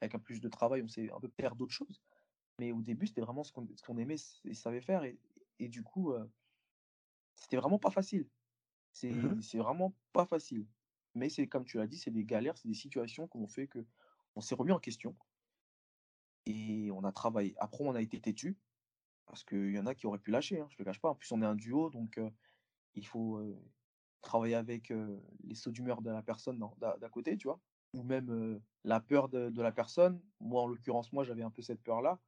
avec 0.00 0.14
un 0.14 0.18
plus 0.18 0.40
de 0.40 0.48
travail, 0.48 0.82
on 0.82 0.88
sait 0.88 1.10
un 1.10 1.20
peu 1.20 1.28
faire 1.28 1.56
d'autres 1.56 1.72
choses. 1.72 2.02
Mais 2.60 2.72
au 2.72 2.82
début, 2.82 3.06
c'était 3.06 3.22
vraiment 3.22 3.44
ce 3.44 3.52
qu'on 3.52 3.66
qu'on 3.86 3.98
aimait 3.98 4.16
et 4.44 4.54
savait 4.54 4.80
faire 4.82 5.04
et 5.04 5.20
et 5.60 5.68
du 5.68 5.82
coup, 5.84 6.12
heu, 6.12 6.30
c'était 7.34 7.56
vraiment 7.56 7.78
pas 7.78 7.90
facile. 7.90 8.28
C'est 8.92 9.12
c'est 9.42 9.58
vraiment 9.58 9.96
pas 10.12 10.26
facile. 10.26 10.68
Mais 11.14 11.28
c'est 11.30 11.48
comme 11.48 11.64
tu 11.64 11.78
l'as 11.78 11.86
dit, 11.88 11.98
c'est 11.98 12.10
des 12.12 12.24
galères, 12.24 12.58
c'est 12.58 12.68
des 12.68 12.74
situations 12.74 13.28
qui 13.28 13.38
ont 13.38 13.48
fait 13.48 13.68
qu'on 13.68 14.40
s'est 14.40 14.56
remis 14.56 14.72
en 14.72 14.80
question 14.80 15.16
et 16.46 16.90
on 16.92 17.04
a 17.04 17.12
travaillé. 17.12 17.54
Après, 17.58 17.84
on 17.84 17.94
a 17.94 18.02
été 18.02 18.20
têtus 18.20 18.56
parce 19.26 19.44
qu'il 19.44 19.72
y 19.72 19.78
en 19.78 19.86
a 19.86 19.94
qui 19.94 20.06
auraient 20.06 20.18
pu 20.18 20.30
lâcher, 20.30 20.60
hein, 20.60 20.66
je 20.70 20.76
te 20.76 20.82
le 20.82 20.86
cache 20.86 21.00
pas. 21.00 21.10
En 21.10 21.14
plus, 21.14 21.30
on 21.32 21.42
est 21.42 21.46
un 21.46 21.54
duo 21.54 21.90
donc 21.90 22.20
il 22.94 23.06
faut, 23.06 23.40
travailler 24.24 24.56
avec, 24.56 24.92
les 25.44 25.54
sauts 25.54 25.70
d'humeur 25.70 26.02
de 26.02 26.10
la 26.10 26.22
personne 26.22 26.58
d'à 26.78 27.08
côté, 27.08 27.36
tu 27.36 27.46
vois? 27.46 27.60
Ou 27.92 28.02
même, 28.02 28.60
la 28.82 29.00
peur 29.00 29.28
de 29.28 29.62
la 29.62 29.72
personne. 29.72 30.20
Moi, 30.40 30.62
en 30.62 30.66
l'occurrence, 30.66 31.12
moi, 31.12 31.24
j'avais 31.24 31.42
un 31.42 31.50
peu 31.50 31.62
cette 31.62 31.82
peur-là 31.82 32.18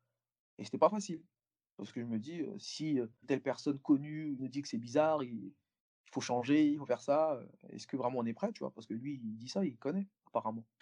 et 0.59 0.65
c'était 0.65 0.79
pas 0.79 0.91
facile. 0.91 1.23
Parce 1.77 1.93
que 1.93 2.01
je 2.01 2.07
me 2.07 2.19
dis, 2.19 2.43
si, 2.59 2.99
telle 3.27 3.43
personne 3.43 3.79
connue 3.81 4.37
me 4.39 4.49
dit 4.49 4.63
que 4.63 4.69
c'est 4.69 4.79
bizarre, 4.79 5.23
il 5.23 5.53
faut 6.13 6.21
changer, 6.21 6.67
il 6.69 6.79
faut 6.79 6.87
faire 6.87 7.03
ça, 7.03 7.39
est-ce 7.71 7.87
que 7.87 7.97
vraiment 7.97 8.21
on 8.21 8.27
est 8.27 8.33
prêt, 8.33 8.53
tu 8.53 8.61
vois? 8.61 8.73
Parce 8.73 8.87
que 8.87 8.95
lui, 8.95 9.21
il 9.23 9.37
dit 9.37 9.49
ça, 9.49 9.65
il 9.65 9.77
connaît. 9.77 10.07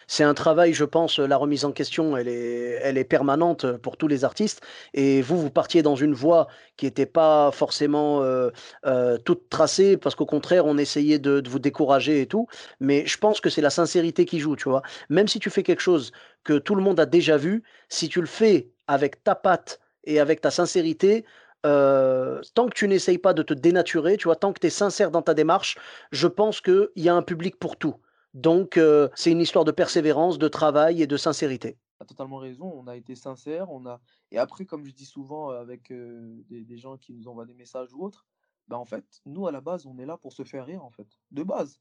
C'est 0.07 0.23
un 0.23 0.35
travail, 0.35 0.73
je 0.73 0.83
pense, 0.85 1.17
la 1.17 1.35
remise 1.35 1.65
en 1.65 1.71
question, 1.71 2.15
elle 2.15 2.27
est 2.27 2.79
elle 2.83 2.97
est 2.99 3.03
permanente, 3.05 3.65
pour 3.77 3.97
tous 3.97 4.07
les 4.07 4.23
artistes 4.23 4.61
et 4.93 5.21
vous, 5.23 5.39
vous 5.41 5.49
partiez 5.49 5.81
dans 5.81 5.95
une 5.95 6.13
voie 6.13 6.47
qui 6.77 6.85
était 6.85 7.07
pas 7.07 7.49
forcément, 7.51 8.21
heu 8.23 8.51
heu, 8.85 9.17
toute 9.25 9.49
tracée 9.49 9.97
parce 9.97 10.13
qu'au 10.13 10.27
contraire, 10.27 10.65
on 10.67 10.77
essayait 10.77 11.17
de 11.17 11.41
vous 11.49 11.57
décourager 11.59 12.21
et 12.21 12.27
tout. 12.27 12.45
Mais 12.79 13.05
je 13.07 13.17
pense 13.17 13.41
que 13.41 13.49
c'est 13.49 13.61
la 13.61 13.71
sincérité 13.71 14.25
qui 14.25 14.39
joue, 14.39 14.55
tu 14.55 14.69
vois? 14.69 14.83
Même 15.09 15.27
si 15.27 15.39
tu 15.39 15.49
fais 15.49 15.63
quelque 15.63 15.81
chose 15.81 16.11
que 16.43 16.59
tout 16.59 16.75
le 16.75 16.83
monde 16.83 16.99
a 16.99 17.07
déjà 17.07 17.37
vu, 17.37 17.63
si 17.89 18.07
tu 18.07 18.21
le 18.21 18.27
fais 18.27 18.69
avec 18.87 19.23
ta 19.23 19.33
patte 19.33 19.79
et 20.03 20.19
avec 20.19 20.39
ta 20.41 20.51
sincérité, 20.51 21.25
tant 21.63 22.67
que 22.67 22.73
tu 22.75 22.87
n'essayes 22.87 23.17
pas 23.17 23.33
de 23.33 23.41
te 23.41 23.53
dénaturer, 23.55 24.17
tu 24.17 24.25
vois? 24.25 24.35
Tant 24.35 24.53
que 24.53 24.59
tu 24.59 24.67
es 24.67 24.69
sincère 24.69 25.09
dans 25.09 25.23
ta 25.23 25.33
démarche, 25.33 25.77
je 26.11 26.27
pense 26.27 26.61
qu'il 26.61 26.89
y 26.95 27.09
a 27.09 27.15
un 27.15 27.23
public 27.23 27.57
pour 27.59 27.77
tout. 27.77 27.95
Donc 28.35 28.77
heu, 28.77 29.09
c'est 29.15 29.31
une 29.31 29.41
histoire 29.41 29.65
de 29.65 29.71
persévérance, 29.71 30.37
de 30.37 30.47
travail 30.47 31.01
et 31.01 31.07
de 31.07 31.17
sincérité. 31.17 31.79
Tu 31.99 32.03
as 32.03 32.05
totalement 32.05 32.37
raison, 32.37 32.71
on 32.73 32.87
a 32.87 32.95
été 32.97 33.15
sincères, 33.15 33.69
on 33.71 33.85
a 33.85 34.01
et 34.31 34.37
après 34.37 34.65
comme 34.65 34.85
je 34.85 34.91
dis 34.93 35.05
souvent, 35.05 35.51
heu, 35.51 35.57
avec, 35.57 35.91
heu, 35.91 36.43
des 36.49 36.65
des 36.65 36.77
gens 36.77 36.97
qui 36.97 37.13
nous 37.13 37.27
envoient 37.27 37.45
des 37.45 37.53
messages 37.53 37.93
ou 37.93 38.03
autres, 38.03 38.25
bah, 38.67 38.77
en 38.77 38.85
fait, 38.85 39.21
nous 39.25 39.47
à 39.47 39.51
la 39.51 39.61
base, 39.61 39.85
on 39.85 39.97
est 39.97 40.05
là 40.05 40.17
pour 40.17 40.33
se 40.33 40.43
faire 40.43 40.65
rire, 40.65 40.83
en 40.83 40.89
fait. 40.91 41.07
De 41.31 41.43
base, 41.43 41.79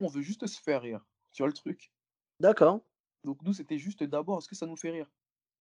on 0.00 0.08
veut 0.08 0.22
juste 0.22 0.46
se 0.48 0.60
faire 0.60 0.82
rire, 0.82 1.06
tu 1.32 1.42
vois 1.42 1.48
le 1.48 1.54
truc? 1.54 1.92
D'accord. 2.40 2.82
Donc 3.24 3.42
nous, 3.42 3.52
c'était 3.52 3.78
juste 3.78 4.04
d'abord, 4.04 4.38
est-ce 4.38 4.48
que 4.48 4.54
ça 4.54 4.66
nous 4.66 4.76
fait 4.76 4.90
rire? 4.90 5.10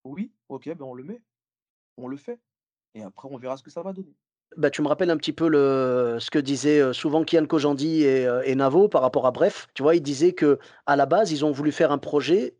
Oui, 0.04 0.34
OK, 0.50 0.66
ben, 0.70 0.86
on 0.86 0.94
le 0.96 1.04
met, 1.06 1.24
on 1.98 2.08
le 2.08 2.18
fait 2.18 2.42
et 2.96 3.04
après 3.04 3.30
on 3.32 3.38
verra 3.38 3.58
ce 3.58 3.64
que 3.64 3.72
ça 3.72 3.84
va 3.84 3.94
donner. 3.94 4.18
Bah, 4.58 4.70
tu 4.70 4.81
me 4.81 4.88
rappelles 4.88 5.10
un 5.10 5.17
petit 5.17 5.34
peu 5.34 5.48
le 5.48 6.17
ce 6.20 6.29
que 6.29 6.39
disaient, 6.39 6.93
souvent 6.93 7.24
Kian 7.24 7.46
Kojandi 7.46 8.03
et 8.03 8.55
Navo 8.55 8.88
par 8.89 9.01
rapport 9.01 9.25
à 9.25 9.31
Bref. 9.31 9.67
Tu 9.74 9.81
vois, 9.81 9.96
ils 9.96 10.01
disaient 10.01 10.34
qu'à 10.34 10.96
la 10.96 11.05
base, 11.05 11.31
ils 11.31 11.46
ont 11.46 11.51
voulu 11.51 11.72
faire 11.72 11.91
un 11.91 11.98
projet, 11.98 12.55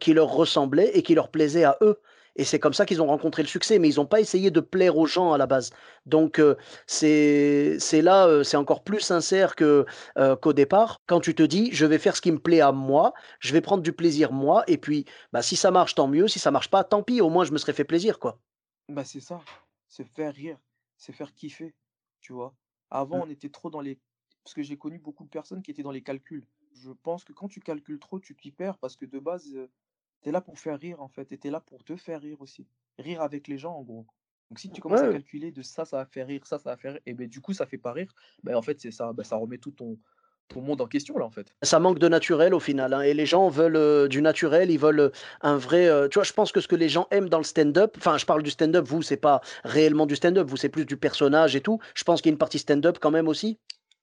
qui 0.00 0.12
leur 0.12 0.28
ressemblait 0.28 0.90
et 0.94 1.02
qui 1.02 1.14
leur 1.14 1.28
plaisait 1.30 1.64
à 1.64 1.78
eux 1.82 2.00
et 2.38 2.44
c'est 2.44 2.58
comme 2.58 2.74
ça 2.74 2.84
qu'ils 2.84 3.00
ont 3.00 3.06
rencontré 3.06 3.42
le 3.42 3.48
succès, 3.48 3.78
mais 3.78 3.88
ils 3.88 3.98
ont 3.98 4.04
pas 4.06 4.20
essayé 4.20 4.50
de 4.50 4.60
plaire 4.60 4.98
aux 4.98 5.06
gens 5.06 5.32
à 5.32 5.38
la 5.38 5.46
base. 5.46 5.70
Donc 6.04 6.38
heu, 6.38 6.56
c'est 6.86 7.78
là, 7.92 8.44
c'est 8.44 8.58
encore 8.58 8.84
plus 8.84 9.00
sincère 9.00 9.56
que, 9.56 9.86
qu'au 10.42 10.52
départ, 10.52 11.00
quand 11.06 11.20
tu 11.20 11.34
te 11.34 11.42
dis: 11.42 11.70
«Je 11.72 11.86
vais 11.86 11.98
faire 11.98 12.14
ce 12.14 12.20
qui 12.20 12.32
me 12.32 12.38
plaît 12.38 12.60
à 12.60 12.72
moi, 12.72 13.14
je 13.40 13.52
vais 13.52 13.62
prendre 13.62 13.82
du 13.82 13.92
plaisir 13.92 14.32
moi 14.32 14.64
et 14.66 14.76
puis, 14.76 15.06
bah, 15.32 15.40
si 15.40 15.56
ça 15.56 15.70
marche, 15.70 15.94
tant 15.94 16.08
mieux, 16.08 16.28
si 16.28 16.38
ça 16.38 16.50
marche 16.50 16.70
pas, 16.70 16.84
tant 16.84 17.02
pis, 17.02 17.22
au 17.22 17.30
moins 17.30 17.44
je 17.44 17.52
me 17.52 17.58
serais 17.58 17.72
fait 17.72 17.84
plaisir, 17.84 18.18
quoi». 18.18 18.38
Bah, 18.88 19.04
c'est 19.04 19.20
ça, 19.20 19.40
se 19.88 20.02
faire 20.02 20.34
rire, 20.34 20.58
se 20.98 21.12
faire 21.12 21.34
kiffer, 21.34 21.74
tu 22.20 22.32
vois? 22.32 22.56
Avant, 22.90 23.18
Mmh. 23.18 23.22
on 23.22 23.28
était 23.30 23.50
trop 23.50 23.70
dans 23.70 23.80
les 23.80 24.00
parce 24.44 24.54
que 24.54 24.62
j'ai 24.62 24.78
connu 24.78 24.98
beaucoup 24.98 25.24
de 25.24 25.28
personnes 25.30 25.62
qui 25.62 25.70
étaient 25.72 25.82
dans 25.82 25.90
les 25.90 26.02
calculs. 26.02 26.46
Je 26.72 26.90
pense 26.92 27.24
que 27.24 27.32
quand 27.32 27.48
tu 27.48 27.60
calcules 27.60 27.98
trop, 27.98 28.20
tu 28.20 28.36
t'y 28.36 28.52
perds 28.52 28.78
parce 28.78 28.96
que 28.96 29.04
de 29.06 29.18
base, 29.18 29.52
tu 30.22 30.28
es 30.28 30.32
là 30.32 30.40
pour 30.40 30.58
faire 30.58 30.78
rire, 30.78 31.00
en 31.02 31.08
fait 31.08 31.32
et 31.32 31.38
tu 31.38 31.48
es 31.48 31.50
là 31.50 31.60
pour 31.60 31.84
te 31.84 31.96
faire 31.96 32.20
rire 32.20 32.40
aussi. 32.40 32.68
Rire 32.98 33.22
avec 33.22 33.48
les 33.48 33.58
gens, 33.58 33.74
en 33.74 33.82
gros. 33.82 34.06
Donc 34.50 34.58
si 34.60 34.70
tu 34.70 34.80
commences 34.80 35.02
à 35.02 35.08
calculer 35.08 35.50
de 35.52 35.62
ça, 35.62 35.84
ça 35.84 35.98
va 35.98 36.06
faire 36.06 36.26
rire, 36.28 36.46
ça, 36.46 36.58
ça 36.58 36.70
va 36.70 36.76
faire 36.76 36.92
rire 36.94 37.02
et 37.06 37.14
beh, 37.14 37.26
du 37.28 37.40
coup, 37.40 37.52
ça 37.52 37.66
fait 37.66 37.78
pas 37.78 37.92
rire, 37.92 38.12
bah, 38.44 38.56
en 38.56 38.62
fait, 38.62 38.80
c'est 38.80 38.92
ça 38.92 39.12
bah, 39.12 39.24
ça 39.24 39.36
remet 39.36 39.58
tout 39.58 39.72
ton 39.72 39.98
ton 40.48 40.60
monde 40.62 40.80
en 40.80 40.86
question, 40.86 41.18
là, 41.18 41.24
en 41.26 41.30
fait. 41.30 41.52
Ça 41.62 41.78
manque 41.80 41.98
de 41.98 42.08
naturel 42.08 42.52
au 42.54 42.60
final, 42.60 42.92
hein 42.92 43.00
et 43.00 43.14
les 43.14 43.24
gens 43.24 43.48
veulent, 43.48 43.76
heu, 43.76 44.08
du 44.08 44.20
naturel, 44.20 44.70
ils 44.70 44.78
veulent, 44.78 45.00
heu, 45.00 45.12
un 45.40 45.56
vrai, 45.56 45.86
heu 45.88 46.08
tu 46.10 46.16
vois? 46.18 46.24
Je 46.24 46.32
pense 46.34 46.52
que 46.52 46.60
ce 46.60 46.68
que 46.68 46.76
les 46.76 46.88
gens 46.90 47.06
aiment 47.10 47.30
dans 47.30 47.38
le 47.38 47.44
stand-up 47.44 47.94
enfin, 47.98 48.18
je 48.18 48.26
parle 48.26 48.42
du 48.42 48.50
stand-up, 48.50 48.84
vous, 48.86 49.00
c'est 49.02 49.16
pas 49.16 49.40
réellement 49.64 50.04
du 50.06 50.16
stand-up, 50.16 50.46
vous, 50.48 50.56
c'est 50.58 50.68
plus 50.68 50.84
du 50.84 50.98
personnage 50.98 51.56
et 51.56 51.62
tout. 51.62 51.78
Je 51.94 52.04
pense 52.04 52.20
qu'il 52.20 52.28
y 52.30 52.32
a 52.32 52.34
une 52.34 52.38
partie 52.38 52.58
stand-up 52.58 52.98
quand 53.00 53.10
même 53.10 53.26
aussi? 53.28 53.58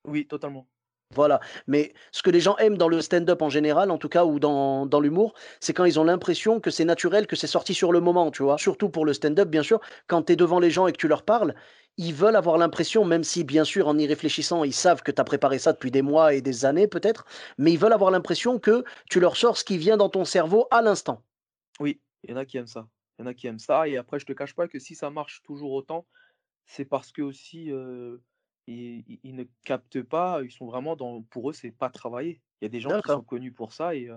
Oui, 0.06 0.26
totalement. 0.28 0.68
Voilà, 1.16 1.40
mais 1.68 1.94
ce 2.12 2.24
que 2.24 2.30
les 2.32 2.40
gens 2.40 2.58
aiment 2.58 2.78
dans 2.78 2.88
le 2.88 3.00
stand-up 3.02 3.42
en 3.42 3.50
général, 3.50 3.92
en 3.92 3.98
tout 3.98 4.10
cas, 4.10 4.26
ou 4.26 4.40
dans 4.40 5.00
l'humour, 5.02 5.34
c'est 5.60 5.74
quand 5.74 5.86
ils 5.86 6.00
ont 6.00 6.04
l'impression 6.04 6.60
que 6.60 6.72
c'est 6.72 6.86
naturel, 6.86 7.28
que 7.28 7.36
c'est 7.36 7.46
sorti 7.48 7.74
sur 7.74 7.92
le 7.92 8.00
moment, 8.00 8.32
tu 8.32 8.42
vois? 8.42 8.58
Surtout 8.58 8.90
pour 8.90 9.06
le 9.06 9.14
stand-up, 9.14 9.48
bien 9.50 9.64
sûr, 9.64 9.80
quand 10.08 10.24
tu 10.24 10.34
es 10.34 10.36
devant 10.36 10.60
les 10.60 10.72
gens 10.72 10.88
et 10.88 10.92
que 10.92 10.98
tu 10.98 11.08
leur 11.08 11.24
parles, 11.24 11.54
ils 11.98 12.14
veulent 12.14 12.36
avoir 12.36 12.58
l'impression, 12.58 13.06
même 13.06 13.24
si 13.24 13.44
bien 13.44 13.64
sûr, 13.64 13.88
en 13.88 13.98
y 13.98 14.08
réfléchissant, 14.08 14.64
ils 14.64 14.74
savent 14.74 15.04
que 15.04 15.12
tu 15.12 15.22
as 15.22 15.24
préparé 15.24 15.60
ça 15.60 15.74
depuis 15.74 15.92
des 15.92 16.02
mois 16.02 16.34
et 16.34 16.42
des 16.42 16.66
années 16.66 16.88
peut-être, 16.88 17.26
mais 17.60 17.72
ils 17.72 17.78
veulent 17.78 17.94
avoir 17.94 18.10
l'impression 18.10 18.58
que 18.58 18.84
tu 19.10 19.20
leur 19.20 19.38
sors 19.38 19.58
ce 19.58 19.64
qui 19.64 19.78
vient 19.78 19.98
dans 19.98 20.10
ton 20.10 20.26
cerveau 20.26 20.68
à 20.72 20.82
l'instant. 20.82 21.22
Oui, 21.80 22.02
il 22.24 22.32
y 22.32 22.34
en 22.34 22.38
a 22.38 22.46
qui 22.46 22.58
aiment 22.58 22.68
ça. 22.68 22.88
Il 23.18 23.24
y 23.24 23.26
en 23.26 23.28
a 23.28 23.34
qui 23.34 23.48
aiment 23.48 23.60
ça 23.60 23.88
et 23.88 23.98
après 23.98 24.20
je 24.20 24.26
te 24.26 24.34
cache 24.34 24.56
pas 24.56 24.68
que 24.68 24.80
si 24.80 24.96
ça 24.96 25.10
marche 25.12 25.44
toujours 25.44 25.72
autant, 25.74 26.08
c'est 26.66 26.86
parce 26.86 27.12
qu'aussi, 27.12 27.72
heu, 27.72 28.24
ils 28.68 29.04
ils 29.08 29.20
ils 29.24 29.36
ne 29.36 29.44
captent 29.66 30.02
pas, 30.04 30.42
ils 30.44 30.52
sont 30.52 30.66
vraiment 30.68 30.96
dans 30.96 31.22
pour 31.24 31.50
eux, 31.50 31.54
c'est 31.54 31.72
pas 31.72 31.90
travailler. 31.90 32.42
Il 32.62 32.66
y 32.66 32.68
a 32.68 32.70
des 32.70 32.80
gens 32.82 32.96
qui 32.96 33.10
sont 33.10 33.24
connus 33.24 33.54
pour 33.54 33.74
ça 33.74 33.96
et 33.96 34.10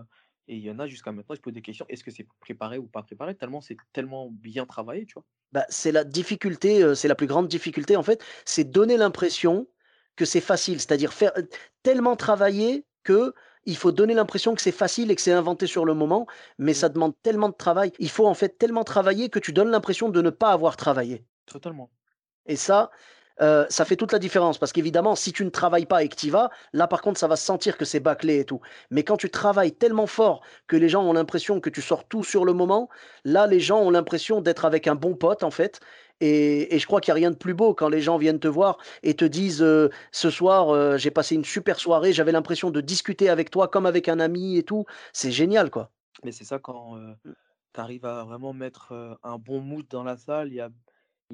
et 0.48 0.56
il 0.56 0.62
y 0.62 0.70
en 0.70 0.78
a 0.78 0.86
jusqu'à 0.86 1.10
maintenant, 1.12 1.34
ils 1.34 1.38
se 1.38 1.42
posent 1.42 1.52
des 1.54 1.62
questions: 1.62 1.86
«Est-ce 1.88 2.04
que 2.04 2.10
c'est 2.12 2.28
préparé 2.40 2.78
ou 2.78 2.86
pas 2.88 3.02
préparé?» 3.02 3.36
tellement 3.36 3.60
c'est 3.60 3.80
tellement 3.92 4.30
bien 4.30 4.64
travaillé, 4.66 5.04
tu 5.06 5.14
vois? 5.14 5.24
Bah, 5.52 5.64
c'est 5.68 5.92
la 5.92 6.04
difficulté, 6.04 6.94
c'est 6.94 7.08
la 7.08 7.14
plus 7.14 7.26
grande 7.26 7.48
difficulté 7.48 7.96
en 7.96 8.02
fait, 8.02 8.22
c'est 8.44 8.64
donner 8.64 8.96
l'impression 8.96 9.68
que 10.16 10.24
c'est 10.24 10.40
facile. 10.40 10.80
C'est-à-dire 10.80 11.12
faire, 11.12 11.32
tellement 11.82 12.16
travailler 12.16 12.86
qu'il 13.04 13.76
faut 13.76 13.92
donner 13.92 14.14
l'impression 14.14 14.54
que 14.54 14.60
c'est 14.62 14.72
facile 14.72 15.10
et 15.10 15.14
que 15.16 15.20
c'est 15.22 15.32
inventé 15.32 15.66
sur 15.66 15.84
le 15.84 15.94
moment, 15.94 16.26
mais 16.58 16.74
Mmh, 16.74 16.74
ça 16.74 16.88
demande 16.88 17.14
tellement 17.22 17.48
de 17.48 17.54
travail. 17.54 17.92
Il 17.98 18.10
faut 18.10 18.26
en 18.26 18.34
fait 18.34 18.58
tellement 18.58 18.84
travailler 18.84 19.28
que 19.30 19.38
tu 19.38 19.52
donnes 19.52 19.70
l'impression 19.70 20.08
de 20.08 20.20
ne 20.22 20.30
pas 20.30 20.50
avoir 20.52 20.76
travaillé. 20.76 21.24
totalement. 21.46 21.90
Et 22.46 22.56
ça, 22.56 22.90
heu, 23.42 23.66
ça 23.68 23.84
fait 23.84 23.96
toute 23.96 24.12
la 24.12 24.18
différence 24.18 24.58
parce 24.58 24.72
qu'évidemment, 24.72 25.14
si 25.16 25.32
tu 25.32 25.44
ne 25.44 25.50
travailles 25.50 25.86
pas 25.86 26.02
et 26.04 26.08
que 26.08 26.16
tu 26.16 26.30
vas, 26.30 26.50
là, 26.72 26.86
par 26.86 27.02
contre, 27.02 27.18
ça 27.20 27.28
va 27.28 27.36
se 27.36 27.44
sentir 27.44 27.76
que 27.76 27.84
c'est 27.84 28.00
bâclé 28.00 28.38
et 28.40 28.44
tout. 28.44 28.60
Mais 28.90 29.02
quand 29.04 29.16
tu 29.16 29.30
travailles 29.30 29.72
tellement 29.72 30.06
fort 30.06 30.42
que 30.66 30.76
les 30.76 30.88
gens 30.88 31.02
ont 31.04 31.12
l'impression 31.12 31.60
que 31.60 31.70
tu 31.70 31.82
sors 31.82 32.06
tout 32.08 32.24
sur 32.24 32.44
le 32.44 32.52
moment, 32.52 32.88
là, 33.24 33.46
les 33.46 33.60
gens 33.60 33.80
ont 33.80 33.90
l'impression 33.90 34.40
d'être 34.40 34.64
avec 34.64 34.86
un 34.86 34.94
bon 34.94 35.14
pote, 35.14 35.42
en 35.42 35.50
fait 35.50 35.80
et 36.20 36.78
je 36.78 36.86
crois 36.86 37.00
qu'il 37.02 37.10
y 37.10 37.12
a 37.12 37.14
rien 37.14 37.30
de 37.30 37.36
plus 37.36 37.52
beau 37.52 37.74
quand 37.74 37.90
les 37.90 38.00
gens 38.00 38.16
viennent 38.16 38.40
te 38.40 38.48
voir 38.48 38.78
et 39.02 39.14
te 39.14 39.24
disent, 39.24 39.60
heu: 39.62 39.90
«Ce 40.12 40.30
soir, 40.30 40.74
heu, 40.74 40.96
j'ai 40.96 41.10
passé 41.10 41.34
une 41.34 41.44
super 41.44 41.78
soirée, 41.78 42.12
j'avais 42.14 42.32
l'impression 42.32 42.70
de 42.70 42.80
discuter 42.80 43.28
avec 43.28 43.50
toi 43.50 43.68
comme 43.68 43.84
avec 43.86 44.08
un 44.08 44.18
ami 44.20 44.56
et 44.56 44.62
tout». 44.62 44.86
C'est 45.12 45.30
génial, 45.30 45.70
quoi. 45.70 45.90
Mais 46.24 46.32
c'est 46.32 46.44
ça 46.44 46.58
quand, 46.58 46.98
tu 47.74 47.80
arrives 47.80 48.06
à 48.06 48.24
vraiment 48.24 48.52
mettre, 48.52 49.18
un 49.22 49.38
bon 49.38 49.60
mood 49.60 49.86
dans 49.88 50.04
la 50.04 50.16
salle, 50.16 50.48
il 50.48 50.54
y 50.54 50.60
a 50.60 50.70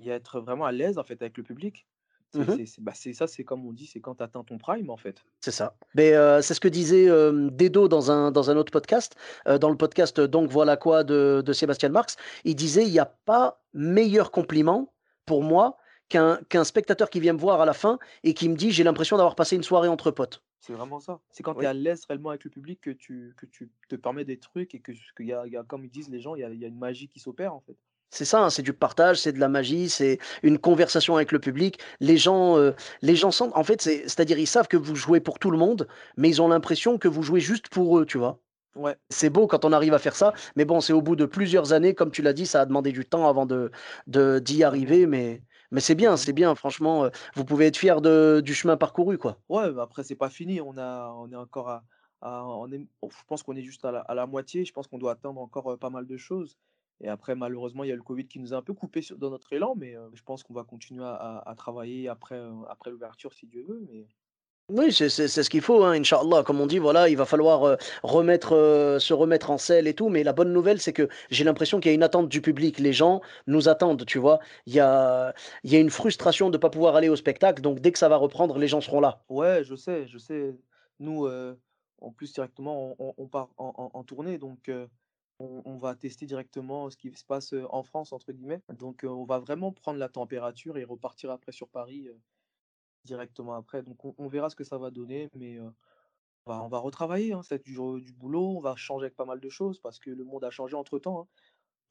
y 0.00 0.08
être 0.10 0.40
vraiment 0.40 0.64
à 0.66 0.72
l'aise, 0.72 0.98
en 0.98 1.04
fait, 1.04 1.20
avec 1.22 1.36
le 1.36 1.44
public. 1.44 1.86
C'est 2.34 2.40
Mmh 2.40 2.64
bah, 2.78 2.92
c'est 2.94 3.12
ça, 3.12 3.26
c'est 3.26 3.44
comme 3.44 3.66
on 3.66 3.72
dit, 3.72 3.86
c'est 3.86 4.00
quand 4.00 4.14
tu 4.14 4.22
atteins 4.22 4.42
ton 4.42 4.56
prime, 4.56 4.88
en 4.88 4.96
fait. 4.96 5.22
C'est 5.40 5.50
ça. 5.50 5.74
Mais 5.94 6.12
c'est 6.42 6.54
ce 6.54 6.60
que 6.60 6.68
disait, 6.68 7.04
hem, 7.04 7.50
Dedo 7.50 7.88
dans 7.88 8.10
un 8.10 8.30
dans 8.30 8.50
un 8.50 8.56
autre 8.56 8.72
podcast, 8.72 9.16
dans 9.46 9.68
le 9.68 9.76
podcast, 9.76 10.18
«Donc 10.20 10.50
voilà 10.50 10.76
quoi» 10.76 11.04
de 11.04 11.42
de 11.44 11.52
Sébastien 11.52 11.90
Marx. 11.90 12.16
Il 12.44 12.56
disait: 12.56 12.84
«Il 12.84 12.92
y 12.92 12.98
a 12.98 13.06
pas 13.06 13.60
meilleur 13.74 14.30
compliment 14.30 14.92
pour 15.26 15.42
moi 15.42 15.76
qu'un 16.08 16.38
qu'un 16.48 16.64
spectateur 16.64 17.10
qui 17.10 17.20
vient 17.20 17.34
me 17.34 17.38
voir 17.38 17.60
à 17.60 17.66
la 17.66 17.74
fin 17.74 17.98
et 18.24 18.32
qui 18.34 18.48
me 18.48 18.56
dit: 18.56 18.70
"J'ai 18.70 18.84
l'impression 18.84 19.16
d'avoir 19.18 19.34
passé 19.34 19.56
une 19.56 19.62
soirée 19.62 19.88
entre 19.88 20.10
potes"». 20.10 20.42
C'est 20.60 20.72
vraiment 20.74 21.00
ça. 21.00 21.20
C'est 21.32 21.42
quand 21.42 21.56
tu 21.56 21.64
es 21.64 21.66
à 21.66 21.74
l'aise 21.74 22.04
réellement 22.04 22.30
avec 22.30 22.44
le 22.44 22.50
public 22.50 22.80
que 22.80 22.90
tu 22.90 23.34
que 23.36 23.46
tu 23.46 23.70
te 23.88 23.96
permets 23.96 24.24
des 24.24 24.38
trucs 24.38 24.74
et 24.74 24.80
que 24.80 24.92
qu'il 25.16 25.26
y 25.26 25.32
a 25.32 25.44
il 25.46 25.52
y 25.52 25.56
a 25.56 25.64
comme 25.64 25.84
ils 25.84 25.90
disent 25.90 26.08
les 26.08 26.20
gens, 26.20 26.34
il 26.36 26.40
y 26.40 26.44
a 26.44 26.50
il 26.50 26.60
y 26.60 26.64
a 26.64 26.68
une 26.68 26.78
magie 26.78 27.08
qui 27.08 27.18
s'opère, 27.18 27.52
en 27.54 27.60
fait. 27.60 27.76
C'est 28.12 28.24
ça, 28.26 28.44
hein, 28.44 28.50
c'est 28.50 28.62
du 28.62 28.74
partage, 28.74 29.18
c'est 29.20 29.32
de 29.32 29.38
la 29.40 29.48
magie, 29.48 29.88
c'est 29.88 30.18
une 30.42 30.58
conversation 30.58 31.16
avec 31.16 31.32
le 31.32 31.38
public. 31.40 31.80
Les 32.00 32.16
gens, 32.18 32.58
heu, 32.58 32.74
les 33.00 33.16
gens 33.16 33.30
sentent 33.30 33.56
en 33.56 33.64
fait, 33.64 33.80
c'est 33.80 34.02
c'est-à-dire 34.02 34.38
ils 34.38 34.46
savent 34.46 34.68
que 34.68 34.76
vous 34.76 34.94
jouez 34.94 35.20
pour 35.20 35.38
tout 35.38 35.50
le 35.50 35.56
monde, 35.58 35.88
mais 36.18 36.28
ils 36.28 36.42
ont 36.42 36.48
l'impression 36.48 36.98
que 36.98 37.08
vous 37.08 37.22
jouez 37.22 37.40
juste 37.40 37.68
pour 37.68 37.98
eux, 37.98 38.04
tu 38.06 38.18
vois? 38.18 38.40
Ouais, 38.74 38.98
C'est 39.10 39.30
beau 39.30 39.46
quand 39.48 39.64
on 39.64 39.72
arrive 39.72 39.94
à 39.94 39.98
faire 40.00 40.16
ça, 40.16 40.34
mais 40.56 40.64
bon, 40.66 40.80
c'est 40.80 40.92
au 40.94 41.02
bout 41.02 41.16
de 41.16 41.26
plusieurs 41.26 41.72
années, 41.74 41.94
comme 41.94 42.10
tu 42.12 42.22
l'as 42.22 42.32
dit, 42.34 42.46
ça 42.46 42.62
a 42.62 42.66
demandé 42.66 42.92
du 42.92 43.04
temps 43.06 43.28
avant 43.28 43.46
de 43.46 43.70
d'y 44.08 44.64
arriver, 44.64 45.06
mais 45.06 45.42
mais 45.72 45.80
c'est 45.80 45.94
bien, 45.96 46.16
c'est 46.18 46.32
bien, 46.34 46.54
franchement, 46.54 47.06
heu, 47.06 47.10
vous 47.36 47.44
pouvez 47.46 47.66
être 47.68 47.78
fiers 47.78 48.00
de 48.02 48.42
du 48.44 48.54
chemin 48.54 48.76
parcouru, 48.76 49.18
quoi. 49.18 49.40
Ouais, 49.48 49.70
bah, 49.72 49.82
après 49.82 50.02
c'est 50.04 50.16
pas 50.16 50.30
fini, 50.30 50.60
on 50.60 50.76
a 50.78 51.12
on 51.14 51.30
est 51.30 51.36
encore 51.36 51.68
à 51.68 51.84
à 52.20 52.44
on 52.46 52.70
est 52.72 52.78
je 53.02 53.24
pense 53.26 53.42
qu'on 53.42 53.56
est 53.56 53.62
juste 53.62 53.84
à 53.84 53.90
la 53.92 54.00
à 54.00 54.14
la 54.14 54.26
moitié, 54.26 54.64
je 54.64 54.72
pense 54.72 54.86
qu'on 54.86 54.98
doit 54.98 55.12
atteindre 55.12 55.40
encore, 55.40 55.70
heu, 55.72 55.76
pas 55.76 55.90
mal 55.90 56.06
de 56.06 56.16
choses 56.16 56.58
et 57.02 57.08
après 57.08 57.34
malheureusement, 57.34 57.84
il 57.84 57.88
y 57.90 57.92
a 57.92 57.96
le 57.96 58.02
covid 58.02 58.26
qui 58.28 58.38
nous 58.40 58.54
a 58.54 58.56
un 58.58 58.62
peu 58.62 58.74
coupé 58.74 59.02
sur 59.02 59.18
dans 59.18 59.30
notre 59.30 59.52
élan, 59.52 59.74
mais 59.76 59.94
heu, 59.96 60.10
je 60.14 60.22
pense 60.22 60.42
qu'on 60.44 60.54
va 60.54 60.64
continuer 60.64 61.04
à 61.04 61.54
travailler 61.56 62.08
après, 62.08 62.36
heu, 62.38 62.52
après 62.68 62.90
l'ouverture 62.90 63.34
si 63.34 63.46
Dieu 63.46 63.64
veut, 63.64 63.80
mais 63.88 64.08
Oui, 64.68 64.92
c'est 64.92 65.08
ce 65.10 65.50
qu'il 65.50 65.60
faut, 65.60 65.84
hein, 65.84 65.92
inch'Allah. 66.00 66.42
Comme 66.44 66.60
on 66.60 66.66
dit, 66.66 66.78
voilà, 66.78 67.08
il 67.08 67.16
va 67.16 67.26
falloir, 67.26 67.76
remettre, 68.02 68.54
heu, 68.54 68.98
se 68.98 69.12
remettre 69.12 69.50
en 69.50 69.58
selle 69.58 69.86
et 69.86 69.94
tout, 69.94 70.08
mais 70.08 70.22
la 70.24 70.32
bonne 70.32 70.52
nouvelle, 70.52 70.80
c'est 70.80 70.92
que 70.94 71.08
j'ai 71.30 71.44
l'impression 71.44 71.78
qu'il 71.78 71.90
y 71.90 71.92
a 71.92 71.94
une 71.94 72.02
attente 72.02 72.28
du 72.28 72.40
public. 72.40 72.78
Les 72.78 72.92
gens 72.92 73.20
nous 73.46 73.68
attendent, 73.68 74.06
tu 74.06 74.18
vois? 74.18 74.38
Il 74.66 74.72
y 74.74 74.80
a 74.80 75.34
il 75.64 75.72
y 75.72 75.76
a 75.76 75.80
une 75.80 75.90
frustration 75.90 76.48
de 76.48 76.56
ne 76.56 76.60
pas 76.60 76.70
pouvoir 76.70 76.96
aller 76.96 77.08
au 77.10 77.16
spectacle, 77.16 77.60
donc 77.60 77.80
dès 77.80 77.92
que 77.92 77.98
ça 77.98 78.08
va 78.08 78.16
reprendre, 78.16 78.56
les 78.58 78.68
gens 78.68 78.80
seront 78.80 79.00
là. 79.00 79.24
ouais, 79.28 79.64
je 79.64 79.74
sais, 79.74 80.06
je 80.06 80.18
sais. 80.18 80.56
Nous, 80.98 81.26
en 81.98 82.12
plus 82.12 82.32
directement 82.32 82.94
on 82.98 83.28
part 83.28 83.50
en 83.56 83.72
en 83.76 83.98
en 83.98 84.04
tournée 84.04 84.38
donc 84.38 84.70
on 85.42 85.62
on 85.66 85.78
va 85.78 85.94
tester 85.96 86.26
directement 86.26 86.90
ce 86.90 86.96
qui 86.96 87.12
se 87.14 87.24
passe, 87.24 87.54
«en 87.70 87.82
France» 87.82 88.12
entre 88.12 88.32
guillemets, 88.32 88.62
donc 88.72 89.04
on 89.08 89.24
va 89.24 89.38
vraiment 89.40 89.72
prendre 89.72 89.98
la 89.98 90.08
température 90.08 90.78
et 90.78 90.84
repartir 90.84 91.30
après 91.30 91.52
sur 91.52 91.68
Paris, 91.70 92.08
directement 93.04 93.54
après, 93.54 93.82
donc 93.82 94.04
on 94.04 94.14
on 94.18 94.28
verra 94.28 94.50
ce 94.50 94.56
que 94.56 94.64
ça 94.64 94.78
va 94.78 94.90
donner, 94.90 95.28
mais 95.34 95.58
On 96.46 96.52
va 96.52 96.64
on 96.64 96.68
va 96.68 96.78
retravailler, 96.80 97.32
hein, 97.34 97.42
c'est 97.42 97.64
du 97.64 97.76
du 98.02 98.12
boulot, 98.14 98.56
on 98.58 98.60
va 98.60 98.76
changer 98.76 99.06
avec 99.06 99.16
pas 99.16 99.26
mal 99.26 99.40
de 99.40 99.50
choses 99.50 99.80
parce 99.80 99.98
que 100.00 100.10
le 100.10 100.24
monde 100.24 100.44
a 100.44 100.50
changé 100.50 100.76
entre-temps, 100.76 101.20
hein. 101.22 101.28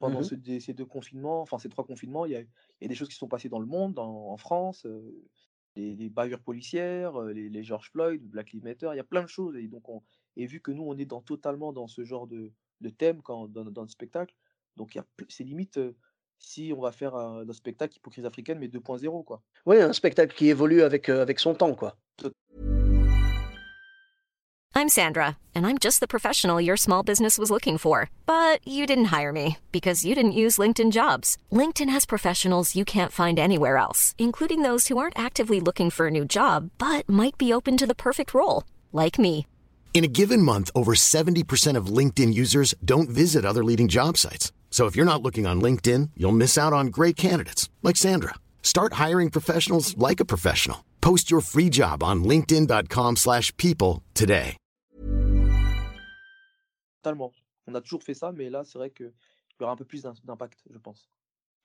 Pendant 0.00 0.22
ce 0.22 0.36
ces 0.60 0.74
2 0.74 0.86
confinements, 0.86 1.42
enfin 1.42 1.58
ces 1.58 1.68
3 1.70 1.84
confinements, 1.86 2.26
il 2.26 2.32
y 2.32 2.36
a 2.36 2.40
il 2.42 2.48
y 2.82 2.86
a 2.86 2.88
des 2.88 2.96
choses 2.96 3.08
qui 3.10 3.16
sont 3.16 3.28
passées 3.28 3.48
dans 3.50 3.60
le 3.60 3.66
monde, 3.66 3.98
en 4.00 4.30
en 4.32 4.38
France, 4.38 4.86
les 5.76 5.94
les 5.96 6.10
bavures 6.10 6.42
policières, 6.42 7.20
les 7.22 7.48
les 7.50 7.62
George 7.64 7.90
Floyd, 7.90 8.22
Black 8.28 8.52
Lives 8.52 8.64
Matter, 8.64 8.90
il 8.92 8.96
y 8.96 9.00
a 9.00 9.04
plein 9.04 9.22
de 9.22 9.28
choses 9.28 9.56
et 9.56 9.68
donc 9.68 9.88
on 9.88 10.02
et 10.36 10.46
vu 10.46 10.60
que 10.62 10.70
nous, 10.72 10.84
on 10.84 10.96
est 10.98 11.06
dans 11.06 11.22
totalement 11.22 11.72
dans 11.72 11.86
ce 11.88 12.04
genre 12.04 12.26
de 12.26 12.52
de 12.82 12.90
thème 12.90 13.22
quand 13.22 13.48
dans 13.48 13.64
dans 13.64 13.82
le 13.82 13.88
spectacle, 13.88 14.34
donc 14.76 14.94
il 14.94 14.98
y 14.98 15.00
a 15.00 15.06
p 15.16 15.24
c'est 15.28 15.44
limite, 15.44 15.78
heu, 15.78 15.96
si 16.38 16.72
on 16.76 16.80
va 16.80 16.92
faire 16.92 17.14
un 17.14 17.44
notre 17.44 17.58
spectacle 17.58 17.96
Hypocrisie 17.96 18.26
africaine 18.26 18.58
mais 18.58 18.68
2.0 18.68 19.24
quoi. 19.24 19.42
Ouais, 19.64 19.80
un 19.80 19.92
spectacle 19.92 20.34
qui 20.36 20.48
évolue 20.48 20.82
avec, 20.82 21.08
heu, 21.08 21.20
avec 21.20 21.38
son 21.38 21.54
temps, 21.54 21.74
quoi. 21.74 21.96
I'm 24.74 24.88
Sandra, 24.88 25.36
and 25.54 25.66
I'm 25.66 25.76
just 25.78 26.00
the 26.00 26.08
professional 26.08 26.58
your 26.60 26.78
small 26.78 27.02
business 27.02 27.38
was 27.38 27.50
looking 27.50 27.78
for. 27.78 28.08
But 28.24 28.66
you 28.66 28.86
didn't 28.86 29.12
hire 29.16 29.32
me 29.32 29.58
because 29.70 30.04
you 30.04 30.14
didn't 30.14 30.40
use 30.44 30.58
LinkedIn 30.58 30.92
jobs. 30.92 31.36
LinkedIn 31.52 31.90
has 31.90 32.06
professionals 32.06 32.74
you 32.74 32.84
can't 32.84 33.12
find 33.12 33.38
anywhere 33.38 33.76
else, 33.76 34.14
including 34.18 34.62
those 34.62 34.88
who 34.88 34.98
aren't 34.98 35.18
actively 35.18 35.60
looking 35.60 35.90
for 35.90 36.06
a 36.06 36.10
new 36.10 36.24
job 36.24 36.70
but 36.78 37.08
might 37.08 37.36
be 37.38 37.52
open 37.52 37.76
to 37.76 37.86
the 37.86 37.94
perfect 37.94 38.32
role, 38.34 38.64
like 38.92 39.18
me. 39.18 39.46
In 39.92 40.04
a 40.04 40.08
given 40.08 40.40
month, 40.40 40.70
over 40.74 40.94
70% 40.94 41.76
of 41.76 41.92
LinkedIn 41.98 42.32
users 42.32 42.74
don't 42.82 43.10
visit 43.10 43.44
other 43.44 43.62
leading 43.62 43.88
job 43.88 44.16
sites. 44.16 44.50
So 44.70 44.86
if 44.86 44.96
you're 44.96 45.12
not 45.12 45.22
looking 45.22 45.46
on 45.46 45.60
LinkedIn, 45.60 46.10
you'll 46.16 46.32
miss 46.32 46.56
out 46.56 46.72
on 46.72 46.86
great 46.86 47.14
candidates 47.14 47.68
like 47.82 47.98
Sandra. 47.98 48.34
Start 48.62 48.94
hiring 48.94 49.28
professionals 49.28 49.94
like 49.98 50.18
a 50.18 50.24
professional. 50.24 50.78
Post 51.02 51.30
your 51.30 51.42
free 51.42 51.68
job 51.68 52.02
on 52.02 52.24
linkedin.com/people 52.24 53.16
slash 53.16 53.54
people 53.58 54.02
today. 54.14 54.56
totalement. 57.02 57.32
On 57.66 57.74
a 57.74 57.80
toujours 57.80 58.02
fait 58.02 58.14
ça, 58.14 58.32
mais 58.32 58.50
là, 58.50 58.64
c'est 58.64 58.78
vrai 58.78 58.90
qu'il 58.90 59.12
y 59.60 59.62
aura 59.62 59.72
un 59.72 59.76
peu 59.76 59.84
plus 59.84 60.02
d'im 60.02 60.14
d'impact, 60.24 60.60
je 60.70 60.78
pense. 60.78 61.08